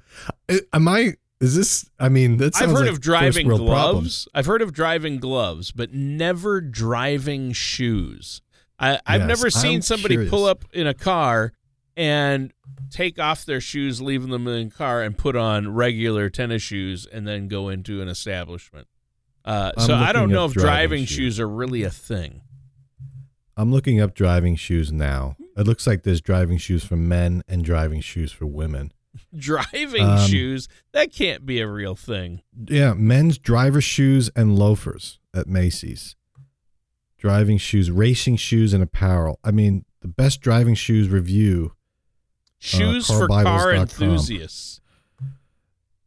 Am 0.74 0.88
I? 0.88 1.13
Is 1.41 1.56
this? 1.56 1.89
I 2.00 2.10
mean, 2.10 2.38
that 2.38 2.56
sounds 2.56 2.72
I've 2.72 2.78
heard 2.78 2.86
like 2.86 2.91
of 2.91 3.02
driving 3.02 3.48
gloves. 3.48 4.28
I've 4.34 4.46
heard 4.46 4.62
of 4.62 4.72
driving 4.74 5.18
gloves, 5.20 5.72
but 5.72 5.94
never 5.94 6.62
driving 6.62 7.52
shoes. 7.54 8.41
I, 8.80 9.00
I've 9.06 9.22
Yes, 9.22 9.28
never 9.28 9.50
seen 9.50 9.76
I'm 9.76 9.82
somebody 9.82 10.15
curious. 10.15 10.30
pull 10.30 10.46
up 10.46 10.65
in 10.74 10.86
a 10.88 10.94
car 10.94 11.54
and 11.98 12.52
take 12.89 13.20
off 13.20 13.46
their 13.46 13.62
shoes, 13.62 14.02
leaving 14.02 14.30
them 14.32 14.48
in 14.48 14.68
the 14.70 14.76
car, 14.76 15.02
and 15.02 15.18
put 15.18 15.36
on 15.38 15.74
regular 15.74 16.30
tennis 16.30 16.62
shoes, 16.62 17.06
and 17.06 17.26
then 17.28 17.48
go 17.48 17.70
into 17.70 18.02
an 18.02 18.08
establishment. 18.10 18.88
Uh, 19.46 19.72
so 19.78 19.94
I 19.94 20.12
don't 20.12 20.30
know 20.30 20.46
if 20.46 20.54
driving 20.54 20.65
driving 20.68 21.06
shoes. 21.06 21.15
shoes. 21.15 21.39
are 21.39 21.48
really 21.48 21.84
a 21.84 21.89
thing. 21.89 22.41
I'm 23.58 23.72
looking 23.72 24.02
up 24.02 24.13
driving 24.13 24.56
shoes 24.56 24.91
now. 24.91 25.38
It 25.56 25.65
looks 25.65 25.88
like 25.88 26.04
there's 26.04 26.22
driving 26.22 26.58
shoes 26.58 26.84
for 26.84 26.96
men 26.96 27.44
and 27.48 27.63
driving 27.63 28.02
shoes 28.02 28.32
for 28.32 28.46
women. 28.46 28.91
Driving 29.38 30.04
Um, 30.04 30.28
shoes, 30.28 30.68
that 30.91 31.13
can't 31.13 31.46
be 31.46 31.62
a 31.62 31.68
real 31.68 31.96
thing. 31.96 32.41
Yeah, 32.68 32.94
men's 32.94 33.38
driver 33.38 33.80
shoes 33.80 34.30
and 34.36 34.60
loafers 34.60 35.20
at 35.34 35.48
Macy's. 35.48 36.18
Driving 37.18 37.58
shoes, 37.58 37.89
racing 37.89 38.36
shoes, 38.36 38.74
and 38.74 38.84
apparel. 38.84 39.39
I 39.41 39.52
mean, 39.52 39.86
the 40.02 40.10
best 40.10 40.41
driving 40.41 40.76
shoes 40.76 41.08
review. 41.08 41.74
Shoes 42.60 43.08
for 43.08 43.28
car 43.28 43.74
enthusiasts. 43.74 44.82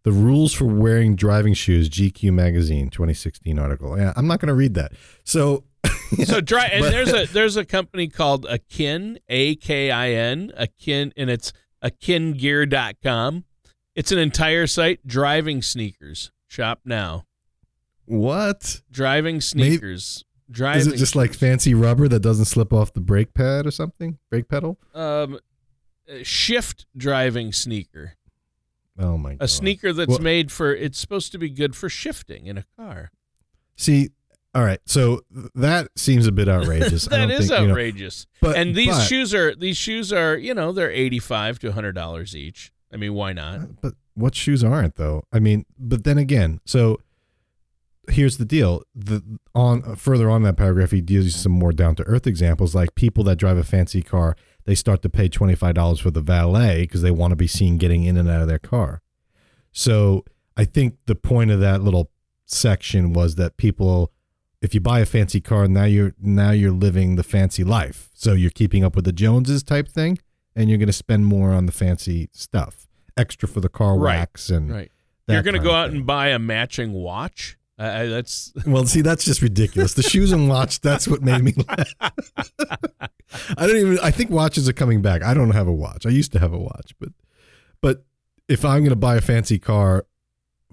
The 0.02 0.12
rules 0.12 0.52
for 0.52 0.64
wearing 0.66 1.16
driving 1.16 1.54
shoes, 1.54 1.88
GQ 1.88 2.32
magazine, 2.32 2.88
2016 2.90 3.58
article. 3.58 3.98
Yeah, 3.98 4.12
I'm 4.16 4.26
not 4.26 4.38
going 4.40 4.48
to 4.48 4.54
read 4.54 4.74
that. 4.74 4.92
So, 5.24 5.64
So 6.24 6.40
dry 6.40 6.66
and 6.66 6.82
But- 6.84 6.90
there's 6.90 7.12
a 7.12 7.26
there's 7.32 7.56
a 7.56 7.64
company 7.64 8.08
called 8.08 8.46
Akin, 8.46 9.18
A 9.28 9.54
K 9.56 9.90
I 9.90 10.10
N, 10.10 10.52
Akin 10.56 11.12
and 11.16 11.28
it's 11.30 11.52
akingear.com. 11.84 13.44
It's 13.94 14.12
an 14.12 14.18
entire 14.18 14.66
site 14.66 15.06
driving 15.06 15.60
sneakers. 15.62 16.30
Shop 16.46 16.80
now. 16.84 17.24
what? 18.06 18.80
Driving 18.90 19.40
sneakers. 19.40 20.24
driving 20.50 20.80
Is 20.80 20.86
it 20.86 20.96
just 20.96 21.14
like 21.16 21.34
fancy 21.34 21.74
rubber 21.74 22.08
that 22.08 22.20
doesn't 22.20 22.46
slip 22.46 22.72
off 22.72 22.92
the 22.92 23.00
brake 23.00 23.34
pad 23.34 23.66
or 23.66 23.70
something? 23.70 24.18
Brake 24.30 24.48
pedal? 24.48 24.78
um 24.94 25.38
shift 26.22 26.86
driving 26.96 27.52
sneaker. 27.52 28.14
Oh 28.98 29.18
my 29.18 29.32
god. 29.34 29.42
A 29.44 29.48
sneaker 29.48 29.92
that's 29.92 30.08
Well- 30.08 30.18
made 30.20 30.50
for 30.50 30.74
it's 30.74 30.98
supposed 30.98 31.32
to 31.32 31.38
be 31.38 31.50
good 31.50 31.76
for 31.76 31.88
shifting 31.88 32.46
in 32.46 32.56
a 32.58 32.64
car. 32.78 33.10
See, 33.76 34.10
all 34.54 34.64
right. 34.64 34.80
So 34.87 35.20
that 35.54 35.88
seems 35.96 36.26
a 36.26 36.32
bit 36.32 36.48
outrageous. 36.48 37.06
I 37.08 37.11
that 37.11 37.16
don't 37.18 37.30
is 37.32 37.48
think, 37.48 37.61
you 37.61 37.66
know, 37.66 37.72
outrageous. 37.72 38.26
but 38.40 38.56
and 38.56 38.74
these 38.74 38.88
but- 38.96 39.02
shoes 39.06 39.34
are 39.34 39.54
these 39.54 39.76
shoes 39.76 40.12
are, 40.12 40.37
you 40.37 40.54
know, 40.54 40.72
they're 40.72 40.90
85 40.90 41.58
to 41.61 41.66
100 41.68 41.92
dollars 41.92 42.34
each. 42.37 42.72
I 42.92 42.96
mean, 42.96 43.14
why 43.14 43.32
not? 43.32 43.61
Uh, 43.61 43.66
but 43.82 43.94
what 44.14 44.34
shoes 44.34 44.64
aren't 44.64 44.96
though? 44.96 45.22
I 45.32 45.38
mean, 45.38 45.64
but 45.78 46.04
then 46.04 46.18
again, 46.18 46.61
so 46.64 47.00
here's 48.08 48.38
the 48.38 48.44
deal. 48.46 48.82
The 48.94 49.22
on 49.54 49.82
uh, 49.87 49.94
further 49.94 50.30
on 50.30 50.42
that 50.44 50.56
paragraph, 50.56 50.90
he 50.92 51.00
gives 51.02 51.26
you 51.26 51.30
some 51.32 51.52
more 51.52 51.72
down 51.72 51.94
to 51.96 52.02
earth 52.04 52.26
examples, 52.26 52.74
like 52.74 52.94
people 52.94 53.22
that 53.24 53.37
drive 53.37 53.58
a 53.58 53.64
fancy 53.64 54.02
car. 54.02 54.34
They 54.64 54.74
start 54.74 55.02
to 55.02 55.08
pay 55.11 55.28
twenty 55.28 55.54
five 55.54 55.74
dollars 55.74 56.00
for 56.00 56.11
the 56.11 56.20
valet 56.22 56.82
because 56.82 57.02
they 57.02 57.11
want 57.11 57.32
to 57.32 57.37
be 57.37 57.46
seen 57.46 57.76
getting 57.78 58.04
in 58.04 58.16
and 58.16 58.28
out 58.28 58.40
of 58.42 58.48
their 58.48 58.58
car. 58.58 59.02
So 59.72 60.24
I 60.56 60.64
think 60.64 60.96
the 61.06 61.14
point 61.14 61.50
of 61.50 61.61
that 61.61 61.82
little 61.82 62.11
section 62.46 63.12
was 63.12 63.34
that 63.37 63.56
people, 63.58 64.11
if 64.60 64.74
you 64.74 64.80
buy 64.80 65.00
a 65.00 65.06
fancy 65.06 65.40
car, 65.40 65.68
now 65.68 65.84
you're 65.84 66.14
now 66.20 66.50
you're 66.50 66.72
living 66.72 67.16
the 67.16 67.22
fancy 67.22 67.64
life. 67.64 68.10
So 68.14 68.32
you're 68.32 68.50
keeping 68.50 68.84
up 68.84 68.96
with 68.96 69.04
the 69.04 69.12
Joneses 69.12 69.62
type 69.62 69.88
thing, 69.88 70.18
and 70.56 70.68
you're 70.68 70.78
going 70.78 70.88
to 70.88 70.92
spend 70.92 71.26
more 71.26 71.52
on 71.52 71.66
the 71.66 71.72
fancy 71.72 72.28
stuff, 72.32 72.86
extra 73.16 73.48
for 73.48 73.60
the 73.60 73.68
car 73.68 73.96
Right. 73.98 74.18
wax 74.18 74.50
and 74.50 74.70
Right. 74.70 74.90
You're 75.28 75.42
going 75.42 75.56
to 75.56 75.60
go 75.62 75.72
out 75.72 75.88
thing. 75.90 75.98
and 75.98 76.06
buy 76.06 76.28
a 76.28 76.38
matching 76.38 76.92
watch? 76.94 77.56
Uh, 77.78 78.06
that's 78.06 78.52
Well, 78.66 78.86
see, 78.86 79.02
that's 79.02 79.24
just 79.24 79.42
ridiculous. 79.42 79.94
The 79.94 80.02
shoes 80.02 80.32
and 80.32 80.48
watch, 80.48 80.80
that's 80.80 81.06
what 81.06 81.22
made 81.22 81.44
me 81.44 81.52
laugh. 81.68 81.94
I 83.56 83.66
don't 83.66 83.76
even 83.76 83.98
I 84.00 84.10
think 84.10 84.30
watches 84.30 84.68
are 84.68 84.72
coming 84.72 85.02
back. 85.02 85.22
I 85.22 85.34
don't 85.34 85.50
have 85.50 85.68
a 85.68 85.72
watch. 85.72 86.06
I 86.06 86.10
used 86.10 86.32
to 86.32 86.38
have 86.38 86.52
a 86.52 86.58
watch, 86.58 86.92
but 86.98 87.10
but 87.80 88.04
if 88.48 88.64
I'm 88.64 88.80
going 88.80 88.90
to 88.90 88.96
buy 88.96 89.16
a 89.16 89.20
fancy 89.20 89.58
car 89.58 90.06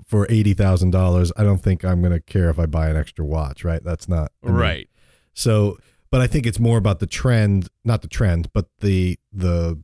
for 0.05 0.27
$80,000, 0.27 1.31
I 1.35 1.43
don't 1.43 1.57
think 1.57 1.83
I'm 1.83 2.01
going 2.01 2.13
to 2.13 2.19
care 2.19 2.49
if 2.49 2.59
I 2.59 2.67
buy 2.67 2.89
an 2.89 2.95
extra 2.95 3.25
watch, 3.25 3.63
right? 3.63 3.83
That's 3.83 4.07
not 4.07 4.31
I 4.43 4.47
mean, 4.47 4.55
right. 4.55 4.89
So, 5.33 5.77
but 6.11 6.21
I 6.21 6.27
think 6.27 6.45
it's 6.45 6.59
more 6.59 6.77
about 6.77 6.99
the 6.99 7.07
trend, 7.07 7.67
not 7.83 8.01
the 8.01 8.07
trend, 8.07 8.53
but 8.53 8.67
the 8.79 9.19
the 9.33 9.81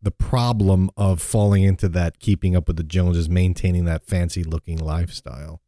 the 0.00 0.10
problem 0.10 0.90
of 0.96 1.22
falling 1.22 1.62
into 1.62 1.88
that 1.88 2.18
keeping 2.18 2.54
up 2.54 2.66
with 2.66 2.76
the 2.76 2.82
Joneses, 2.82 3.28
maintaining 3.28 3.84
that 3.86 4.04
fancy 4.04 4.44
looking 4.44 4.78
lifestyle. 4.78 5.60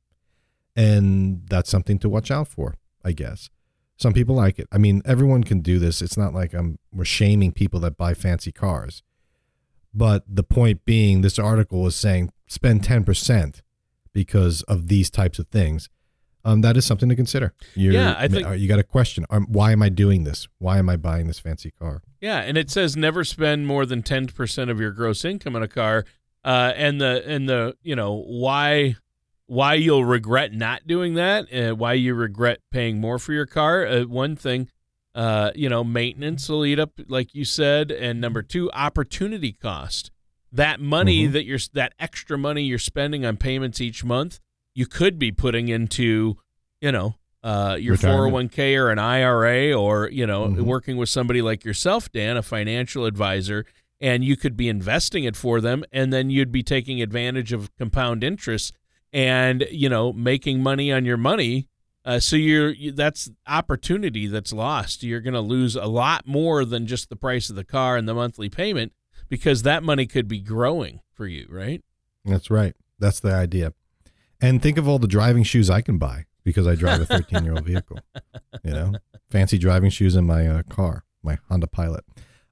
And 0.77 1.47
that's 1.49 1.71
something 1.71 1.99
to 2.01 2.09
watch 2.09 2.33
out 2.33 2.49
for, 2.49 2.75
I 3.05 3.13
guess. 3.13 3.49
Some 3.97 4.13
people 4.13 4.35
like 4.35 4.59
it. 4.59 4.67
I 4.73 4.79
mean, 4.79 5.03
everyone 5.05 5.45
can 5.45 5.61
do 5.61 5.79
this. 5.79 6.03
It's 6.03 6.17
not 6.17 6.35
like 6.35 6.53
I'm 6.53 6.79
we're 6.93 7.05
shaming 7.05 7.53
people 7.53 7.81
that 7.81 7.97
buy 7.97 8.13
fancy 8.13 8.53
cars. 8.53 9.03
But 9.95 10.25
the 10.29 10.43
point 10.43 10.85
being, 10.85 11.21
this 11.21 11.39
article 11.39 11.81
was 11.81 11.95
saying 11.95 12.33
spend 12.49 12.83
10% 12.83 13.63
because 14.15 14.63
of 14.63 14.89
these 14.89 15.11
types 15.11 15.39
of 15.39 15.49
things. 15.49 15.91
Um, 16.47 16.61
that 16.61 16.77
is 16.77 16.85
something 16.87 17.09
to 17.09 17.17
consider. 17.17 17.53
You're, 17.75 17.93
Yeah, 17.95 18.15
I 18.19 18.29
think- 18.29 18.47
you 18.61 18.69
got 18.69 18.79
a 18.79 18.83
question. 18.83 19.25
Um, 19.31 19.47
why 19.49 19.73
am 19.73 19.83
I 19.83 19.89
doing 19.89 20.25
this? 20.25 20.47
Why 20.59 20.79
am 20.79 20.89
I 20.89 20.97
buying 20.97 21.27
this 21.27 21.39
fancy 21.39 21.71
car? 21.71 22.03
Yeah, 22.21 22.39
and 22.41 22.57
it 22.59 22.71
says 22.71 22.97
never 22.97 23.25
spend 23.25 23.67
more 23.67 23.85
than 23.87 24.03
10% 24.03 24.71
of 24.71 24.79
your 24.81 24.91
gross 24.93 25.25
income 25.25 25.57
on 25.57 25.63
a 25.63 25.69
car. 25.69 26.05
Uh, 26.45 26.73
and 26.77 27.01
the 27.01 27.23
and 27.27 27.49
the 27.49 27.75
you 27.83 27.97
know 27.97 28.23
why 28.27 28.97
why 29.47 29.73
you'll 29.75 30.05
regret 30.05 30.53
not 30.53 30.87
doing 30.87 31.15
that, 31.15 31.51
uh, 31.53 31.75
why 31.75 31.95
you 31.95 32.15
regret 32.15 32.61
paying 32.71 33.01
more 33.01 33.19
for 33.19 33.33
your 33.33 33.47
car. 33.47 33.87
Uh, 33.87 34.03
one 34.05 34.37
thing, 34.37 34.69
uh, 35.15 35.51
you 35.55 35.71
know, 35.71 35.83
maintenance 35.83 36.47
will 36.51 36.67
eat 36.67 36.79
up, 36.79 36.93
like 37.09 37.35
you 37.35 37.47
said, 37.47 37.91
and 37.91 38.21
number 38.21 38.43
two, 38.43 38.71
opportunity 38.73 39.53
cost. 39.53 40.11
That 40.55 40.81
money 40.81 41.27
Mhm. 41.29 41.33
that 41.33 41.45
you're 41.45 41.59
that 41.73 41.95
extra 41.99 42.39
money 42.39 42.63
you're 42.65 42.79
spending 42.79 43.25
on 43.27 43.37
payments 43.37 43.81
each 43.81 44.05
month, 44.05 44.39
you 44.75 44.87
could 44.87 45.19
be 45.19 45.33
putting 45.33 45.69
into, 45.69 46.37
you 46.81 46.93
know, 46.93 47.17
uh, 47.43 47.77
your 47.79 47.95
Retirement. 47.95 48.33
401k 48.33 48.77
or 48.77 48.89
an 48.91 48.99
IRA, 48.99 49.73
or 49.73 50.09
you 50.11 50.27
know, 50.27 50.47
Mhm. 50.47 50.61
working 50.63 50.97
with 50.97 51.09
somebody 51.09 51.43
like 51.43 51.65
yourself, 51.65 52.11
Dan, 52.11 52.37
a 52.37 52.43
financial 52.43 53.05
advisor, 53.05 53.67
and 54.01 54.25
you 54.25 54.37
could 54.37 54.57
be 54.57 54.69
investing 54.69 55.25
it 55.25 55.37
for 55.37 55.61
them, 55.61 55.85
and 55.93 56.13
then 56.13 56.31
you'd 56.31 56.53
be 56.53 56.63
taking 56.63 57.03
advantage 57.03 57.53
of 57.53 57.75
compound 57.77 58.23
interest 58.25 58.75
and 59.13 59.67
you 59.71 59.89
know 59.89 60.13
making 60.13 60.63
money 60.63 60.91
on 60.93 61.05
your 61.05 61.17
money. 61.17 61.69
Uh, 62.05 62.21
so 62.21 62.37
you're 62.37 62.71
you, 62.71 62.93
that's 62.93 63.31
opportunity 63.47 64.27
that's 64.27 64.53
lost. 64.53 65.03
You're 65.03 65.21
going 65.21 65.35
to 65.35 65.41
lose 65.41 65.75
a 65.75 65.87
lot 65.87 66.27
more 66.27 66.65
than 66.65 66.87
just 66.87 67.09
the 67.09 67.17
price 67.17 67.51
of 67.51 67.57
the 67.57 67.65
car 67.65 67.97
and 67.97 68.07
the 68.09 68.15
monthly 68.15 68.49
payment 68.49 68.93
because 69.29 69.63
that 69.63 69.83
money 69.83 70.07
could 70.07 70.29
be 70.29 70.41
growing 70.41 71.01
for 71.13 71.27
you, 71.27 71.47
right? 71.51 71.83
That's 72.25 72.51
right. 72.51 72.75
That's 72.99 73.21
the 73.21 73.33
idea. 73.33 73.73
And 74.41 74.63
think 74.63 74.79
of 74.79 74.89
all 74.89 74.99
the 74.99 75.07
driving 75.09 75.43
shoes 75.43 75.71
I 75.71 75.81
can 75.81 75.99
buy 75.99 76.27
because 76.45 76.67
I 76.67 76.75
drive 76.75 77.01
a 77.01 77.07
13 77.07 77.45
year 77.45 77.55
old 77.55 77.65
vehicle. 77.67 77.99
You 78.63 78.73
know, 78.73 78.93
fancy 79.31 79.59
driving 79.59 79.91
shoes 79.91 80.17
in 80.17 80.27
my 80.27 80.47
uh, 80.47 80.63
car, 80.65 81.05
my 81.23 81.39
Honda 81.49 81.67
Pilot. 81.67 82.05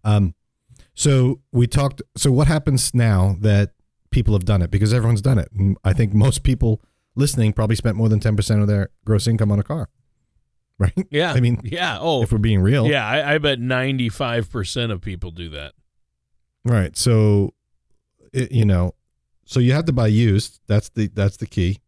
Um, 0.04 0.34
so 0.94 1.40
we 1.52 1.66
talked. 1.66 2.02
So 2.16 2.32
what 2.32 2.48
happens 2.48 2.94
now 2.94 3.36
that 3.40 3.72
people 4.10 4.34
have 4.34 4.44
done 4.44 4.62
it? 4.62 4.70
Because 4.70 4.92
everyone's 4.92 5.22
done 5.22 5.38
it. 5.38 5.48
And 5.52 5.76
I 5.84 5.92
think 5.92 6.12
most 6.14 6.42
people 6.42 6.82
listening 7.14 7.52
probably 7.52 7.76
spent 7.76 7.96
more 7.96 8.08
than 8.08 8.20
10% 8.20 8.60
of 8.62 8.68
their 8.68 8.88
gross 9.04 9.26
income 9.26 9.52
on 9.52 9.58
a 9.58 9.62
car, 9.62 9.88
right? 10.78 11.06
Yeah. 11.10 11.32
I 11.32 11.40
mean, 11.40 11.60
yeah. 11.62 11.98
Oh, 12.00 12.22
if 12.22 12.32
we're 12.32 12.38
being 12.38 12.60
real, 12.60 12.86
yeah. 12.86 13.06
I, 13.06 13.34
I 13.34 13.38
bet 13.38 13.60
ninety 13.60 14.08
five 14.08 14.50
percent 14.50 14.92
of 14.92 15.00
people 15.00 15.30
do 15.30 15.50
that. 15.50 15.72
Right. 16.64 16.96
So, 16.96 17.54
it, 18.32 18.52
you 18.52 18.64
know, 18.64 18.94
so 19.44 19.60
you 19.60 19.72
have 19.72 19.84
to 19.86 19.92
buy 19.92 20.06
used. 20.06 20.60
That's 20.68 20.88
the 20.90 21.08
that's 21.08 21.36
the 21.38 21.46
key. 21.46 21.80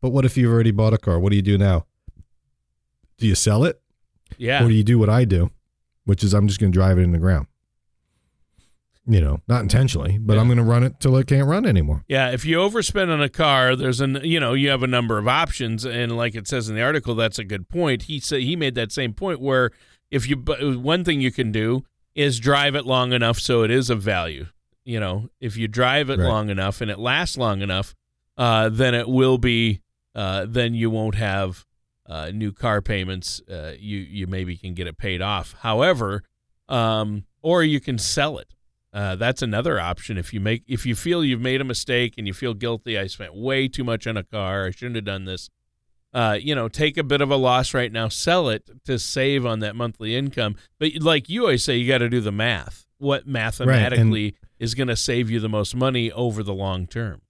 But 0.00 0.10
what 0.10 0.24
if 0.24 0.36
you've 0.36 0.52
already 0.52 0.70
bought 0.70 0.94
a 0.94 0.98
car? 0.98 1.18
What 1.18 1.30
do 1.30 1.36
you 1.36 1.42
do 1.42 1.58
now? 1.58 1.84
Do 3.18 3.26
you 3.26 3.34
sell 3.34 3.64
it, 3.64 3.80
Yeah. 4.38 4.64
or 4.64 4.68
do 4.68 4.74
you 4.74 4.84
do 4.84 4.98
what 4.98 5.10
I 5.10 5.24
do, 5.26 5.50
which 6.04 6.24
is 6.24 6.32
I'm 6.32 6.48
just 6.48 6.58
going 6.58 6.72
to 6.72 6.76
drive 6.78 6.98
it 6.98 7.02
in 7.02 7.12
the 7.12 7.18
ground? 7.18 7.48
You 9.06 9.20
know, 9.20 9.40
not 9.48 9.62
intentionally, 9.62 10.18
but 10.18 10.38
I'm 10.38 10.46
going 10.46 10.58
to 10.58 10.64
run 10.64 10.84
it 10.84 11.00
till 11.00 11.16
it 11.16 11.26
can't 11.26 11.48
run 11.48 11.66
anymore. 11.66 12.04
Yeah, 12.06 12.30
if 12.30 12.44
you 12.44 12.58
overspend 12.58 13.10
on 13.12 13.20
a 13.20 13.28
car, 13.28 13.74
there's 13.74 14.00
an 14.00 14.20
you 14.22 14.38
know 14.38 14.52
you 14.54 14.68
have 14.70 14.82
a 14.82 14.86
number 14.86 15.18
of 15.18 15.26
options, 15.26 15.84
and 15.84 16.16
like 16.16 16.34
it 16.36 16.46
says 16.46 16.68
in 16.68 16.76
the 16.76 16.82
article, 16.82 17.14
that's 17.14 17.38
a 17.38 17.44
good 17.44 17.68
point. 17.68 18.02
He 18.02 18.20
said 18.20 18.42
he 18.42 18.54
made 18.56 18.74
that 18.76 18.92
same 18.92 19.12
point 19.12 19.40
where 19.40 19.70
if 20.10 20.28
you 20.28 20.36
one 20.36 21.02
thing 21.04 21.20
you 21.20 21.32
can 21.32 21.50
do 21.50 21.82
is 22.14 22.38
drive 22.40 22.74
it 22.74 22.84
long 22.86 23.12
enough 23.12 23.38
so 23.38 23.62
it 23.62 23.70
is 23.70 23.90
of 23.90 24.02
value. 24.02 24.46
You 24.84 24.98
know, 25.00 25.28
if 25.40 25.56
you 25.56 25.68
drive 25.68 26.10
it 26.10 26.18
Right. 26.18 26.26
long 26.26 26.48
enough 26.50 26.80
and 26.80 26.90
it 26.90 26.98
lasts 26.98 27.36
long 27.36 27.62
enough, 27.62 27.94
uh, 28.36 28.68
then 28.68 28.94
it 28.94 29.08
will 29.08 29.38
be. 29.38 29.80
Uh, 30.14 30.44
then 30.48 30.74
you 30.74 30.90
won't 30.90 31.14
have 31.14 31.64
uh, 32.06 32.30
new 32.34 32.50
car 32.52 32.82
payments. 32.82 33.40
Uh, 33.48 33.72
you 33.78 33.98
you 33.98 34.26
maybe 34.26 34.56
can 34.56 34.74
get 34.74 34.86
it 34.88 34.98
paid 34.98 35.22
off. 35.22 35.54
However, 35.60 36.24
um, 36.68 37.24
or 37.42 37.62
you 37.62 37.78
can 37.80 37.98
sell 37.98 38.38
it. 38.38 38.54
Uh, 38.92 39.14
that's 39.14 39.40
another 39.42 39.78
option. 39.78 40.18
If 40.18 40.34
you 40.34 40.40
make, 40.40 40.64
if 40.66 40.84
you 40.84 40.96
feel 40.96 41.24
you've 41.24 41.40
made 41.40 41.60
a 41.60 41.64
mistake 41.64 42.14
and 42.18 42.26
you 42.26 42.34
feel 42.34 42.54
guilty, 42.54 42.98
I 42.98 43.06
spent 43.06 43.36
way 43.36 43.68
too 43.68 43.84
much 43.84 44.06
on 44.08 44.16
a 44.16 44.24
car. 44.24 44.66
I 44.66 44.70
shouldn't 44.72 44.96
have 44.96 45.04
done 45.04 45.26
this. 45.26 45.48
Uh, 46.12 46.36
you 46.40 46.54
know, 46.54 46.66
take 46.68 46.96
a 46.96 47.04
bit 47.04 47.20
of 47.20 47.30
a 47.30 47.36
loss 47.36 47.72
right 47.72 47.92
now, 47.92 48.08
sell 48.08 48.48
it 48.48 48.68
to 48.84 48.98
save 48.98 49.46
on 49.46 49.60
that 49.60 49.76
monthly 49.76 50.16
income. 50.16 50.56
But 50.78 50.90
like 51.00 51.28
you 51.28 51.42
always 51.42 51.62
say, 51.62 51.76
you 51.76 51.86
got 51.86 51.98
to 51.98 52.08
do 52.08 52.20
the 52.20 52.32
math. 52.32 52.84
What 52.98 53.26
mathematically 53.26 54.34
is 54.58 54.74
going 54.74 54.88
to 54.88 54.96
save 54.96 55.30
you 55.30 55.40
the 55.40 55.48
most 55.48 55.74
money 55.74 56.10
over 56.12 56.42
the 56.42 56.52
long 56.52 56.86
term? 56.86 57.22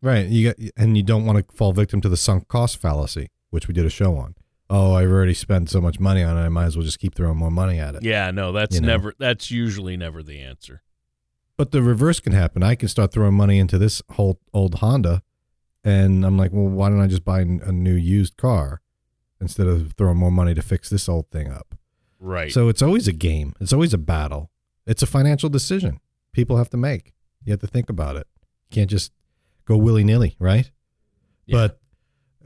Right. 0.00 0.26
You 0.26 0.48
got, 0.52 0.56
and 0.76 0.96
you 0.96 1.02
don't 1.02 1.24
want 1.26 1.46
to 1.48 1.56
fall 1.56 1.72
victim 1.72 2.00
to 2.02 2.08
the 2.08 2.16
sunk 2.16 2.46
cost 2.48 2.76
fallacy, 2.80 3.30
which 3.50 3.66
we 3.68 3.74
did 3.74 3.84
a 3.86 3.90
show 3.90 4.16
on. 4.16 4.34
Oh, 4.70 4.94
I've 4.94 5.10
already 5.10 5.34
spent 5.34 5.68
so 5.68 5.80
much 5.80 5.98
money 6.00 6.22
on 6.22 6.36
it. 6.36 6.40
I 6.40 6.48
might 6.48 6.66
as 6.66 6.76
well 6.76 6.84
just 6.86 6.98
keep 6.98 7.14
throwing 7.14 7.36
more 7.36 7.50
money 7.50 7.78
at 7.78 7.94
it. 7.96 8.02
Yeah, 8.02 8.30
no, 8.30 8.52
that's 8.52 8.76
You 8.76 8.80
know. 8.80 8.88
never. 8.88 9.14
That's 9.18 9.50
usually 9.50 9.96
never 9.96 10.22
the 10.22 10.40
answer. 10.40 10.82
but 11.56 11.70
the 11.70 11.82
reverse 11.82 12.18
can 12.20 12.32
happen. 12.32 12.62
I 12.62 12.74
can 12.74 12.88
start 12.88 13.12
throwing 13.12 13.34
money 13.34 13.58
into 13.58 13.76
this 13.78 14.02
whole 14.12 14.40
old 14.52 14.76
Honda, 14.76 15.22
and 15.84 16.24
I'm 16.24 16.38
like, 16.38 16.52
well, 16.52 16.68
why 16.68 16.88
don't 16.88 17.00
I 17.00 17.06
just 17.06 17.24
buy 17.24 17.40
a 17.40 17.44
new 17.44 17.94
used 17.94 18.36
car 18.36 18.80
instead 19.40 19.66
of 19.66 19.92
throwing 19.92 20.16
more 20.16 20.30
money 20.30 20.54
to 20.54 20.62
fix 20.62 20.88
this 20.88 21.08
old 21.08 21.30
thing 21.30 21.50
up? 21.50 21.74
Right. 22.18 22.50
So 22.50 22.68
it's 22.68 22.82
always 22.82 23.06
a 23.06 23.12
game. 23.12 23.54
It's 23.60 23.72
always 23.72 23.92
a 23.92 23.98
battle. 23.98 24.50
It's 24.86 25.02
a 25.02 25.06
financial 25.06 25.48
decision 25.48 26.00
people 26.34 26.58
have 26.58 26.68
to 26.70 26.76
make. 26.76 27.14
You 27.44 27.52
have 27.52 27.60
to 27.60 27.66
think 27.66 27.88
about 27.88 28.16
it. 28.16 28.26
You 28.68 28.74
can't 28.74 28.90
just 28.90 29.12
go 29.64 29.78
willy 29.78 30.04
nilly, 30.04 30.36
right? 30.38 30.70
Yeah. 31.46 31.68
But 31.68 31.80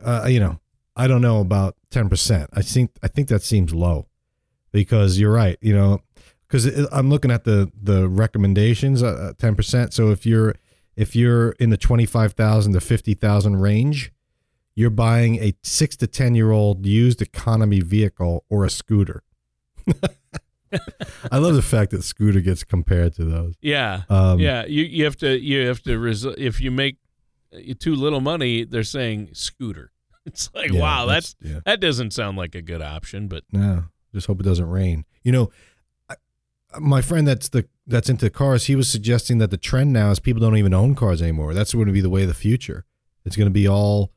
uh, 0.05 0.27
you 0.29 0.39
know, 0.39 0.61
I 0.95 1.09
don't 1.09 1.23
know 1.23 1.41
about 1.41 1.75
ten 1.91 2.09
percent. 2.09 2.51
I 2.53 2.63
think 2.63 2.93
I 3.03 3.09
think 3.09 3.29
that 3.29 3.43
seems 3.43 3.75
low 3.75 4.07
because 4.71 5.19
you're 5.19 5.33
right. 5.33 5.59
You 5.61 5.75
know, 5.75 6.03
because 6.47 6.67
I'm 6.93 7.11
looking 7.11 7.31
at 7.31 7.45
the 7.45 7.73
the 7.81 8.09
recommendations, 8.09 9.03
uh, 9.03 9.33
ten 9.39 9.57
percent. 9.57 9.93
So 9.93 10.11
if 10.11 10.25
you're 10.25 10.55
if 10.99 11.15
you're 11.17 11.53
in 11.53 11.71
the 11.71 11.77
twenty 11.77 12.05
five 12.05 12.33
thousand 12.33 12.73
to 12.75 12.81
fifty 12.81 13.15
thousand 13.15 13.57
range, 13.57 14.13
you're 14.75 14.91
buying 14.91 15.37
a 15.37 15.55
six 15.63 15.97
to 15.99 16.07
ten 16.07 16.35
year 16.35 16.51
old 16.51 16.85
used 16.85 17.23
economy 17.23 17.81
vehicle 17.81 18.45
or 18.51 18.65
a 18.65 18.71
scooter. 18.71 19.23
I 21.33 21.39
love 21.39 21.55
the 21.55 21.63
fact 21.63 21.93
that 21.93 22.03
scooter 22.03 22.41
gets 22.41 22.63
compared 22.63 23.15
to 23.15 23.25
those. 23.25 23.55
yeah. 23.63 24.03
Um, 24.11 24.39
yeah. 24.39 24.67
You 24.67 24.83
you 24.85 25.05
have 25.05 25.17
to 25.19 25.39
you 25.39 25.67
have 25.67 25.83
to 25.85 25.99
res- 25.99 26.25
if 26.25 26.61
you 26.61 26.71
make 26.71 26.97
too 27.79 27.95
little 27.95 28.21
money, 28.21 28.65
they're 28.65 28.83
saying 28.85 29.31
scooter. 29.33 29.93
It's 30.27 30.51
like 30.55 30.73
yeah, 30.73 30.81
wow, 30.81 31.07
that's 31.07 31.37
yeah. 31.41 31.61
that 31.65 31.81
doesn't 31.81 32.11
sound 32.11 32.37
like 32.37 32.55
a 32.55 32.61
good 32.61 32.83
option, 32.83 33.29
but 33.29 33.45
No, 33.51 33.85
just 34.15 34.27
hope 34.27 34.41
it 34.41 34.43
doesn't 34.43 34.69
rain. 34.69 35.07
You 35.23 35.33
know, 35.33 35.51
I, 36.11 36.17
my 36.79 37.01
friend 37.01 37.27
that's 37.27 37.49
the 37.49 37.67
that's 37.89 38.11
into 38.11 38.29
cars. 38.31 38.67
He 38.67 38.77
was 38.77 38.89
suggesting 38.89 39.39
that 39.39 39.51
the 39.51 39.57
trend 39.57 39.93
now 39.93 40.11
is 40.11 40.21
people 40.21 40.41
don't 40.41 40.57
even 40.57 40.75
own 40.75 40.95
cars 40.95 41.23
anymore. 41.23 41.55
That's 41.55 41.73
going 41.73 41.87
to 41.87 41.93
be 41.93 42.03
the 42.03 42.11
way 42.11 42.23
of 42.23 42.29
the 42.29 42.35
future. 42.35 42.85
It's 43.25 43.35
going 43.35 43.49
to 43.49 43.53
be 43.53 43.67
all, 43.67 44.13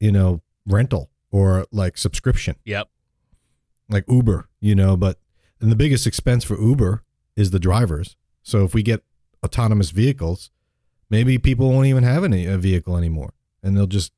you 0.00 0.12
know, 0.12 0.42
rental 0.66 1.10
or 1.30 1.66
like 1.70 1.96
subscription, 1.96 2.56
yep. 2.64 2.88
like 3.88 4.04
Uber. 4.08 4.48
You 4.60 4.74
know, 4.74 4.96
but 4.96 5.18
and 5.60 5.70
the 5.70 5.76
biggest 5.76 6.06
expense 6.06 6.44
for 6.44 6.60
Uber 6.60 7.04
is 7.36 7.50
the 7.50 7.58
drivers. 7.58 8.16
So 8.42 8.64
if 8.64 8.74
we 8.74 8.82
get 8.82 9.02
autonomous 9.44 9.90
vehicles, 9.90 10.50
maybe 11.08 11.38
people 11.38 11.70
won't 11.70 11.86
even 11.86 12.04
have 12.04 12.24
any 12.24 12.46
a 12.46 12.58
vehicle 12.58 12.96
anymore, 12.96 13.32
and 13.62 13.76
they'll 13.76 13.86
just, 13.86 14.12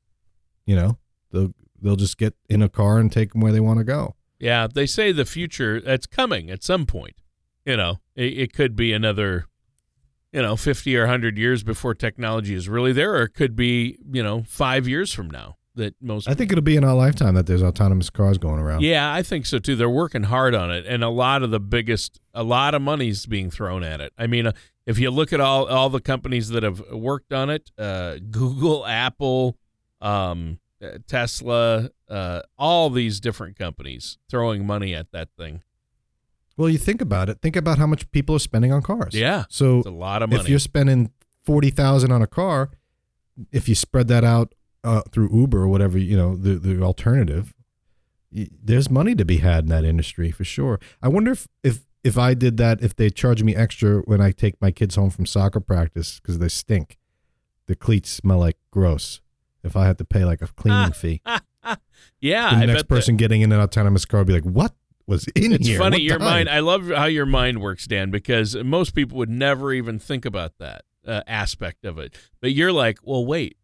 you 0.65 0.75
know, 0.75 0.97
they'll 1.31 1.53
they'll 1.81 1.95
just 1.95 2.17
get 2.17 2.33
in 2.49 2.61
a 2.61 2.69
car 2.69 2.97
and 2.97 3.11
take 3.11 3.33
them 3.33 3.41
where 3.41 3.51
they 3.51 3.59
want 3.59 3.77
to 3.77 3.83
go. 3.83 4.15
Yeah, 4.39 4.67
they 4.67 4.85
say 4.85 5.11
the 5.11 5.25
future 5.25 5.79
that's 5.79 6.05
coming 6.05 6.49
at 6.49 6.63
some 6.63 6.85
point. 6.85 7.15
You 7.67 7.75
know, 7.75 7.99
it, 8.15 8.39
it 8.39 8.53
could 8.53 8.77
be 8.77 8.93
another, 8.93 9.45
you 10.31 10.41
know, 10.41 10.55
fifty 10.55 10.95
or 10.95 11.05
hundred 11.05 11.37
years 11.37 11.63
before 11.63 11.93
technology 11.93 12.53
is 12.53 12.69
really 12.69 12.93
there, 12.93 13.15
or 13.15 13.23
it 13.23 13.33
could 13.33 13.57
be, 13.57 13.99
you 14.09 14.23
know, 14.23 14.43
five 14.47 14.87
years 14.87 15.13
from 15.13 15.29
now 15.29 15.57
that 15.75 15.95
most. 16.01 16.29
I 16.29 16.33
think 16.33 16.51
it'll 16.51 16.63
be 16.63 16.75
in 16.75 16.83
our 16.83 16.95
lifetime 16.95 17.35
that 17.35 17.45
there's 17.45 17.61
autonomous 17.61 18.09
cars 18.09 18.37
going 18.37 18.59
around. 18.59 18.83
Yeah, 18.83 19.13
I 19.13 19.21
think 19.21 19.45
so 19.45 19.59
too. 19.59 19.75
They're 19.75 19.89
working 19.89 20.23
hard 20.23 20.55
on 20.55 20.71
it, 20.71 20.85
and 20.85 21.03
a 21.03 21.09
lot 21.09 21.43
of 21.43 21.51
the 21.51 21.59
biggest, 21.59 22.19
a 22.33 22.43
lot 22.43 22.73
of 22.73 22.81
money's 22.81 23.25
being 23.25 23.49
thrown 23.49 23.83
at 23.83 24.01
it. 24.01 24.13
I 24.17 24.27
mean, 24.27 24.47
uh, 24.47 24.51
if 24.85 24.97
you 24.97 25.11
look 25.11 25.33
at 25.33 25.39
all 25.39 25.65
all 25.67 25.89
the 25.89 26.01
companies 26.01 26.49
that 26.49 26.63
have 26.63 26.81
worked 26.91 27.33
on 27.33 27.49
it, 27.49 27.71
uh, 27.77 28.17
Google, 28.31 28.85
Apple, 28.85 29.57
um, 30.01 30.59
uh, 30.81 30.99
Tesla, 31.07 31.89
uh, 32.09 32.41
all 32.57 32.89
these 32.89 33.19
different 33.19 33.57
companies 33.57 34.17
throwing 34.29 34.65
money 34.65 34.93
at 34.93 35.11
that 35.11 35.29
thing. 35.37 35.63
Well, 36.57 36.69
you 36.69 36.77
think 36.79 37.01
about 37.01 37.29
it. 37.29 37.39
Think 37.41 37.55
about 37.55 37.77
how 37.77 37.87
much 37.87 38.09
people 38.11 38.35
are 38.35 38.39
spending 38.39 38.71
on 38.73 38.81
cars. 38.81 39.13
Yeah, 39.13 39.45
So 39.49 39.77
it's 39.79 39.87
a 39.87 39.91
lot 39.91 40.23
of 40.23 40.29
money. 40.31 40.41
if 40.41 40.49
you're 40.49 40.59
spending 40.59 41.11
forty 41.45 41.69
thousand 41.69 42.11
on 42.11 42.21
a 42.21 42.27
car, 42.27 42.71
if 43.51 43.69
you 43.69 43.75
spread 43.75 44.07
that 44.09 44.23
out 44.23 44.53
uh, 44.83 45.01
through 45.11 45.29
Uber 45.33 45.59
or 45.61 45.67
whatever, 45.67 45.97
you 45.97 46.17
know, 46.17 46.35
the 46.35 46.55
the 46.55 46.81
alternative, 46.81 47.53
y- 48.31 48.47
there's 48.63 48.89
money 48.89 49.13
to 49.15 49.23
be 49.25 49.37
had 49.37 49.65
in 49.65 49.69
that 49.69 49.83
industry 49.85 50.31
for 50.31 50.43
sure. 50.43 50.79
I 51.01 51.07
wonder 51.09 51.31
if 51.31 51.47
if 51.63 51.81
if 52.03 52.17
I 52.17 52.33
did 52.33 52.57
that, 52.57 52.81
if 52.81 52.95
they 52.95 53.09
charge 53.09 53.43
me 53.43 53.55
extra 53.55 53.99
when 54.01 54.19
I 54.21 54.31
take 54.31 54.59
my 54.61 54.71
kids 54.71 54.95
home 54.95 55.09
from 55.11 55.25
soccer 55.25 55.59
practice 55.59 56.19
because 56.19 56.39
they 56.39 56.47
stink, 56.49 56.97
the 57.67 57.75
cleats 57.75 58.09
smell 58.09 58.39
like 58.39 58.57
gross. 58.71 59.21
If 59.63 59.75
I 59.75 59.85
had 59.85 59.97
to 59.97 60.05
pay 60.05 60.23
like 60.25 60.41
a 60.41 60.47
cleaning 60.47 60.91
fee, 61.01 61.21
yeah, 62.21 62.49
the 62.51 62.55
I 62.55 62.65
next 62.65 62.81
that- 62.83 62.87
person 62.87 63.17
getting 63.17 63.41
in 63.41 63.51
an 63.51 63.59
autonomous 63.59 64.05
car 64.05 64.21
would 64.21 64.27
be 64.27 64.33
like, 64.33 64.43
"What 64.45 64.73
was 65.07 65.27
in 65.29 65.53
It's 65.53 65.67
here? 65.67 65.77
funny 65.79 65.95
What 65.95 66.01
your 66.03 66.17
died?" 66.19 66.25
mind. 66.25 66.49
I 66.49 66.59
love 66.59 66.87
how 66.89 67.05
your 67.05 67.25
mind 67.25 67.61
works, 67.61 67.87
Dan, 67.87 68.11
because 68.11 68.55
most 68.55 68.93
people 68.93 69.17
would 69.17 69.29
never 69.29 69.73
even 69.73 69.97
think 69.99 70.25
about 70.25 70.57
that 70.59 70.83
uh, 71.05 71.21
aspect 71.27 71.85
of 71.85 71.97
it. 71.97 72.13
But 72.41 72.51
you're 72.51 72.73
like, 72.73 72.99
well, 73.03 73.25
wait, 73.25 73.57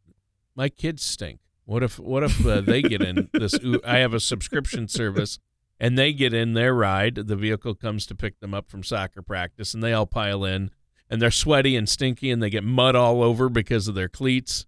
my 0.55 0.69
kids 0.69 1.03
stink. 1.03 1.39
What 1.65 1.83
if 1.83 1.99
what 1.99 2.23
if 2.23 2.45
uh, 2.45 2.61
they 2.61 2.81
get 2.81 3.01
in 3.01 3.29
this? 3.33 3.55
I 3.85 3.97
have 3.97 4.13
a 4.13 4.19
subscription 4.19 4.87
service, 4.87 5.39
and 5.79 5.97
they 5.97 6.11
get 6.13 6.33
in 6.33 6.53
their 6.53 6.73
ride. 6.73 7.15
The 7.15 7.35
vehicle 7.35 7.73
comes 7.75 8.05
to 8.07 8.15
pick 8.15 8.39
them 8.39 8.53
up 8.53 8.69
from 8.69 8.83
soccer 8.83 9.21
practice, 9.21 9.73
and 9.73 9.81
they 9.81 9.93
all 9.93 10.05
pile 10.05 10.43
in, 10.43 10.71
and 11.09 11.21
they're 11.21 11.31
sweaty 11.31 11.75
and 11.77 11.87
stinky, 11.87 12.31
and 12.31 12.43
they 12.43 12.49
get 12.49 12.63
mud 12.65 12.95
all 12.95 13.23
over 13.23 13.47
because 13.47 13.87
of 13.87 13.95
their 13.95 14.09
cleats, 14.09 14.65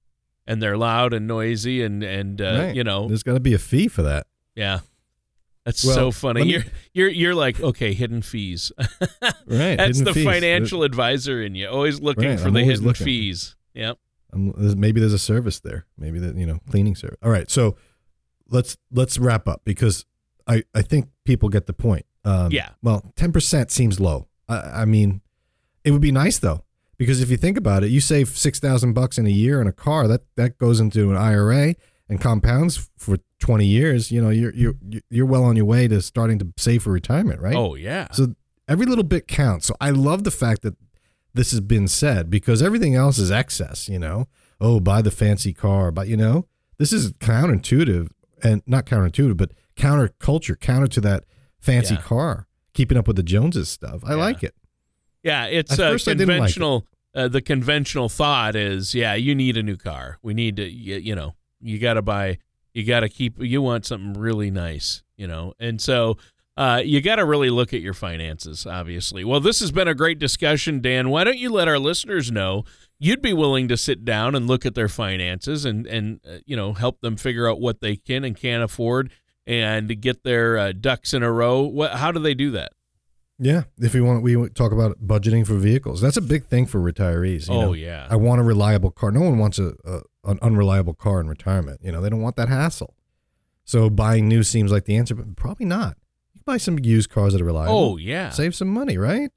and 0.47 0.61
they're 0.61 0.77
loud 0.77 1.13
and 1.13 1.27
noisy, 1.27 1.83
and 1.83 2.01
and 2.01 2.41
uh, 2.41 2.59
Right. 2.67 2.75
you 2.75 2.83
know, 2.85 3.07
There's 3.09 3.23
got 3.23 3.33
to 3.33 3.39
be 3.41 3.53
a 3.53 3.59
fee 3.59 3.87
for 3.89 4.01
that. 4.03 4.27
yeah. 4.55 4.79
That's 5.65 5.83
Well, 5.83 5.95
so 5.95 6.11
funny. 6.11 6.43
me- 6.43 6.51
You're 6.51 6.63
you're 6.93 7.09
you're 7.09 7.35
like 7.35 7.59
okay, 7.59 7.93
hidden 7.93 8.21
fees. 8.21 8.71
Right. 9.47 9.75
That's 9.77 10.01
the 10.01 10.13
fees. 10.13 10.23
financial 10.25 10.83
advisor 10.83 11.41
in 11.41 11.53
you, 11.55 11.67
always 11.67 11.99
looking 11.99 12.29
Right, 12.29 12.39
for 12.39 12.47
I'm 12.47 12.53
the 12.53 12.63
hidden 12.63 12.83
looking. 12.85 13.05
fees. 13.05 13.55
Yep. 13.73 13.97
Um, 14.33 14.53
there's- 14.57 14.75
maybe 14.75 14.99
there's 14.99 15.13
a 15.13 15.19
service 15.19 15.59
there. 15.59 15.85
Maybe 15.97 16.19
that 16.19 16.35
you 16.35 16.45
know 16.45 16.59
cleaning 16.69 16.95
service. 16.95 17.17
All 17.23 17.29
right, 17.31 17.49
so 17.49 17.75
let's 18.49 18.77
let's 18.91 19.17
wrap 19.17 19.47
up 19.47 19.61
because 19.65 20.05
I 20.47 20.63
I 20.73 20.81
think 20.81 21.09
people 21.25 21.49
get 21.49 21.65
the 21.67 21.73
point. 21.73 22.05
Um, 22.23 22.51
Yeah. 22.51 22.69
Well, 22.81 23.11
ten 23.15 23.31
percent 23.31 23.71
seems 23.71 23.99
low. 23.99 24.27
I, 24.47 24.81
I 24.81 24.85
mean, 24.85 25.21
it 25.83 25.91
would 25.91 26.01
be 26.01 26.11
nice 26.11 26.39
though 26.39 26.63
because 26.97 27.21
if 27.21 27.29
you 27.29 27.37
think 27.37 27.57
about 27.57 27.83
it, 27.83 27.89
you 27.91 28.01
save 28.01 28.29
six 28.29 28.59
thousand 28.59 28.93
bucks 28.93 29.17
in 29.17 29.25
a 29.27 29.31
year 29.31 29.61
in 29.61 29.67
a 29.67 29.73
car. 29.73 30.07
That 30.07 30.21
that 30.35 30.57
goes 30.57 30.79
into 30.79 31.09
an 31.11 31.17
IRA 31.17 31.75
and 32.09 32.19
compounds 32.21 32.89
for 32.97 33.17
twenty 33.39 33.65
years. 33.65 34.11
You 34.11 34.21
know, 34.21 34.29
you're 34.29 34.53
you're 34.53 34.75
you're 35.09 35.25
well 35.25 35.43
on 35.43 35.55
your 35.55 35.65
way 35.65 35.87
to 35.87 36.01
starting 36.01 36.39
to 36.39 36.47
save 36.57 36.83
for 36.83 36.91
retirement, 36.91 37.41
right? 37.41 37.55
Oh 37.55 37.75
yeah. 37.75 38.07
So 38.11 38.35
every 38.67 38.85
little 38.85 39.03
bit 39.03 39.27
counts. 39.27 39.67
So 39.67 39.75
I 39.81 39.89
love 39.91 40.23
the 40.23 40.31
fact 40.31 40.61
that 40.63 40.75
this 41.33 41.51
has 41.51 41.61
been 41.61 41.87
said 41.87 42.29
because 42.29 42.61
everything 42.61 42.95
else 42.95 43.17
is 43.17 43.29
excess, 43.31 43.89
you 43.89 43.99
know. 43.99 44.27
Oh, 44.61 44.79
buy 44.79 45.01
the 45.01 45.11
fancy 45.11 45.53
car, 45.53 45.91
but 45.91 46.07
you 46.07 46.15
know, 46.15 46.47
this 46.77 46.93
is 46.93 47.11
counterintuitive 47.13 48.09
and 48.43 48.61
not 48.65 48.85
counterintuitive, 48.85 49.35
but 49.37 49.51
counterculture, 49.75 50.59
counter 50.59 50.87
to 50.87 51.01
that 51.01 51.25
fancy 51.59 51.95
Yeah. 51.95 52.01
car, 52.01 52.47
keeping 52.73 52.97
up 52.97 53.07
with 53.07 53.15
the 53.17 53.23
Joneses 53.23 53.69
stuff. 53.69 54.01
I 54.05 54.11
Yeah. 54.11 54.15
like 54.15 54.43
it. 54.43 54.55
Yeah, 55.23 55.45
it's 55.47 55.71
uh, 55.79 55.97
didn't 55.97 56.05
like 56.05 56.07
it. 56.07 56.17
conventional. 56.27 56.87
uh, 57.15 57.27
the 57.27 57.41
conventional 57.41 58.09
thought 58.09 58.55
is, 58.55 58.93
yeah, 58.93 59.15
you 59.15 59.33
need 59.35 59.57
a 59.57 59.63
new 59.63 59.75
car. 59.77 60.19
We 60.21 60.33
need 60.33 60.55
to, 60.57 60.69
you, 60.69 60.97
you 60.97 61.15
know, 61.15 61.33
you 61.65 61.79
got 61.79 61.95
to 61.95 62.01
buy. 62.01 62.37
You 62.73 62.85
got 62.85 63.01
to 63.01 63.09
keep. 63.09 63.39
You 63.39 63.61
want 63.61 63.85
something 63.85 64.13
really 64.13 64.51
nice, 64.51 65.03
you 65.17 65.27
know, 65.27 65.53
and 65.59 65.81
so. 65.81 66.17
Uh, 66.57 66.81
you 66.81 67.01
got 67.01 67.17
to 67.17 67.25
really 67.25 67.49
look 67.49 67.73
at 67.73 67.81
your 67.81 67.93
finances, 67.93 68.65
obviously. 68.65 69.25
Well, 69.25 69.41
this 69.41 69.59
has 69.59 69.73
been 69.73 69.89
a 69.89 69.93
great 69.93 70.19
discussion, 70.19 70.79
Dan. 70.79 71.09
Why 71.09 71.25
don't 71.25 71.37
you 71.37 71.49
let 71.51 71.67
our 71.67 71.77
listeners 71.77 72.31
know 72.31 72.63
you'd 72.99 73.21
be 73.21 73.33
willing 73.33 73.67
to 73.67 73.77
sit 73.77 74.05
down 74.05 74.35
and 74.35 74.47
look 74.47 74.65
at 74.65 74.75
their 74.75 74.87
finances 74.87 75.65
and 75.65 75.85
and 75.85 76.19
uh, 76.27 76.37
you 76.45 76.55
know 76.55 76.73
help 76.73 77.01
them 77.01 77.17
figure 77.17 77.49
out 77.49 77.59
what 77.59 77.81
they 77.81 77.95
can 77.95 78.23
and 78.23 78.37
can't 78.37 78.63
afford 78.63 79.11
and 79.45 80.01
get 80.01 80.23
their 80.23 80.57
uh, 80.57 80.71
ducks 80.71 81.13
in 81.13 81.23
a 81.23 81.31
row. 81.31 81.61
What? 81.61 81.93
How 81.93 82.11
do 82.11 82.19
they 82.19 82.33
do 82.33 82.51
that? 82.51 82.73
Yeah, 83.37 83.63
if 83.79 83.93
we 83.93 83.99
want, 83.99 84.23
we 84.23 84.47
talk 84.49 84.71
about 84.71 85.05
budgeting 85.05 85.45
for 85.45 85.55
vehicles. 85.55 85.99
That's 85.99 86.15
a 86.15 86.21
big 86.21 86.45
thing 86.45 86.65
for 86.65 86.79
retirees. 86.79 87.49
You 87.49 87.55
oh 87.55 87.61
know? 87.61 87.73
yeah, 87.73 88.07
I 88.09 88.15
want 88.15 88.39
a 88.39 88.43
reliable 88.43 88.91
car. 88.91 89.11
No 89.11 89.19
one 89.21 89.37
wants 89.37 89.59
a, 89.59 89.73
a 89.83 90.01
an 90.23 90.39
unreliable 90.41 90.93
car 90.93 91.19
in 91.19 91.27
retirement. 91.27 91.81
You 91.83 91.91
know, 91.91 91.99
they 92.01 92.09
don't 92.09 92.21
want 92.21 92.37
that 92.37 92.47
hassle. 92.49 92.95
So 93.65 93.89
buying 93.89 94.29
new 94.29 94.43
seems 94.43 94.71
like 94.71 94.85
the 94.85 94.95
answer, 94.95 95.15
but 95.15 95.35
probably 95.35 95.65
not. 95.65 95.97
You 96.33 96.39
can 96.39 96.43
buy 96.45 96.57
some 96.57 96.79
used 96.79 97.09
cars 97.09 97.33
that 97.33 97.41
are 97.41 97.45
reliable. 97.45 97.77
oh 97.77 97.97
yeah. 97.97 98.29
Save 98.29 98.55
some 98.55 98.69
money, 98.69 98.97
right? 98.97 99.31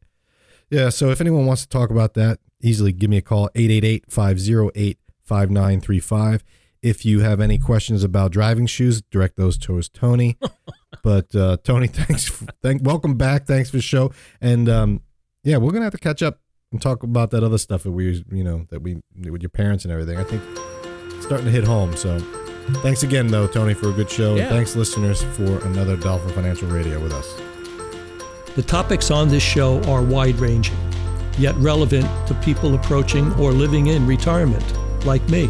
Yeah. 0.70 0.90
So 0.90 1.10
if 1.10 1.20
anyone 1.20 1.46
wants 1.46 1.62
to 1.62 1.68
talk 1.68 1.90
about 1.90 2.14
that, 2.14 2.38
easily 2.60 2.92
give 2.92 3.10
me 3.10 3.16
a 3.16 3.22
call 3.22 3.48
888-508-5935. 3.56 6.42
If 6.82 7.04
you 7.04 7.20
have 7.20 7.40
any 7.40 7.58
questions 7.58 8.04
about 8.04 8.30
driving 8.32 8.66
shoes, 8.66 9.02
direct 9.10 9.36
those 9.36 9.58
towards 9.58 9.88
Tony. 9.88 10.38
but 11.02 11.34
uh, 11.34 11.56
Tony, 11.64 11.86
thanks. 11.86 12.28
For, 12.28 12.46
thank 12.62 12.82
welcome 12.84 13.16
back. 13.16 13.46
Thanks 13.46 13.70
for 13.70 13.76
the 13.76 13.82
show. 13.82 14.12
And 14.40 14.68
um, 14.68 15.02
yeah, 15.44 15.56
we're 15.56 15.72
gonna 15.72 15.84
have 15.84 15.92
to 15.92 15.98
catch 15.98 16.22
up 16.22 16.40
and 16.72 16.80
talk 16.80 17.02
about 17.02 17.30
that 17.30 17.42
other 17.42 17.58
stuff 17.58 17.82
that 17.82 17.92
we 17.92 18.24
you 18.30 18.44
know 18.44 18.66
that 18.70 18.82
we 18.82 19.02
with 19.28 19.42
your 19.42 19.50
parents 19.50 19.84
and 19.84 19.92
everything. 19.92 20.18
I 20.18 20.24
think 20.24 20.42
it's 21.14 21.26
starting 21.26 21.46
to 21.46 21.52
hit 21.52 21.64
home. 21.64 21.96
So 21.96 22.18
thanks 22.82 23.02
again 23.02 23.28
though, 23.28 23.46
Tony, 23.46 23.74
for 23.74 23.88
a 23.88 23.92
good 23.92 24.10
show. 24.10 24.34
Yeah. 24.34 24.42
And 24.42 24.50
thanks 24.50 24.76
listeners 24.76 25.22
for 25.22 25.64
another 25.66 25.96
Dolphin 25.96 26.30
Financial 26.30 26.68
Radio 26.68 27.00
with 27.00 27.12
us. 27.12 27.34
The 28.54 28.62
topics 28.62 29.10
on 29.10 29.28
this 29.28 29.42
show 29.42 29.82
are 29.84 30.02
wide 30.02 30.36
ranging. 30.36 30.76
yet 31.38 31.54
relevant 31.56 32.06
to 32.26 32.34
people 32.34 32.74
approaching 32.74 33.32
or 33.34 33.52
living 33.52 33.86
in 33.88 34.06
retirement, 34.06 34.64
like 35.06 35.26
me. 35.28 35.48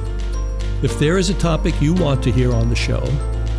If 0.81 0.97
there 1.01 1.19
is 1.19 1.29
a 1.29 1.35
topic 1.35 1.75
you 1.81 1.93
want 1.93 2.23
to 2.23 2.31
hear 2.31 2.53
on 2.53 2.69
the 2.69 2.77
show, 2.77 3.05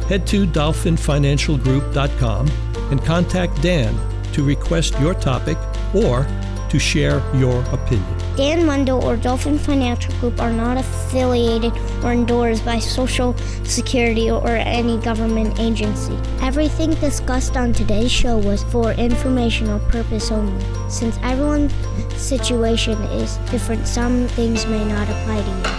head 0.08 0.26
to 0.28 0.48
dolphinfinancialgroup.com 0.48 2.48
and 2.92 3.04
contact 3.04 3.62
Dan 3.62 3.94
to 4.32 4.42
request 4.42 4.98
your 5.02 5.14
topic 5.14 5.58
or 5.94 6.26
to 6.70 6.80
share 6.80 7.22
your 7.36 7.62
opinion. 7.74 8.08
Dan 8.38 8.66
Wendell 8.68 9.04
or 9.04 9.18
Dolphin 9.18 9.60
Financial 9.60 10.14
Group 10.22 10.40
are 10.40 10.54
not 10.54 10.78
affiliated 10.78 11.74
or 12.06 12.14
endorsed 12.14 12.64
by 12.64 12.80
Social 12.80 13.36
Security 13.66 14.32
or 14.32 14.48
any 14.48 14.98
government 15.00 15.60
agency. 15.60 16.18
Everything 16.42 16.92
discussed 17.02 17.58
on 17.58 17.74
today's 17.74 18.14
show 18.14 18.38
was 18.38 18.64
for 18.64 18.94
informational 18.94 19.80
purpose 19.90 20.32
only. 20.32 20.64
Since 20.90 21.20
everyone's 21.22 21.74
situation 22.16 22.98
is 23.12 23.36
different, 23.52 23.86
some 23.88 24.30
things 24.30 24.66
may 24.68 24.86
not 24.86 25.10
apply 25.10 25.42
to 25.42 25.70
you. 25.70 25.79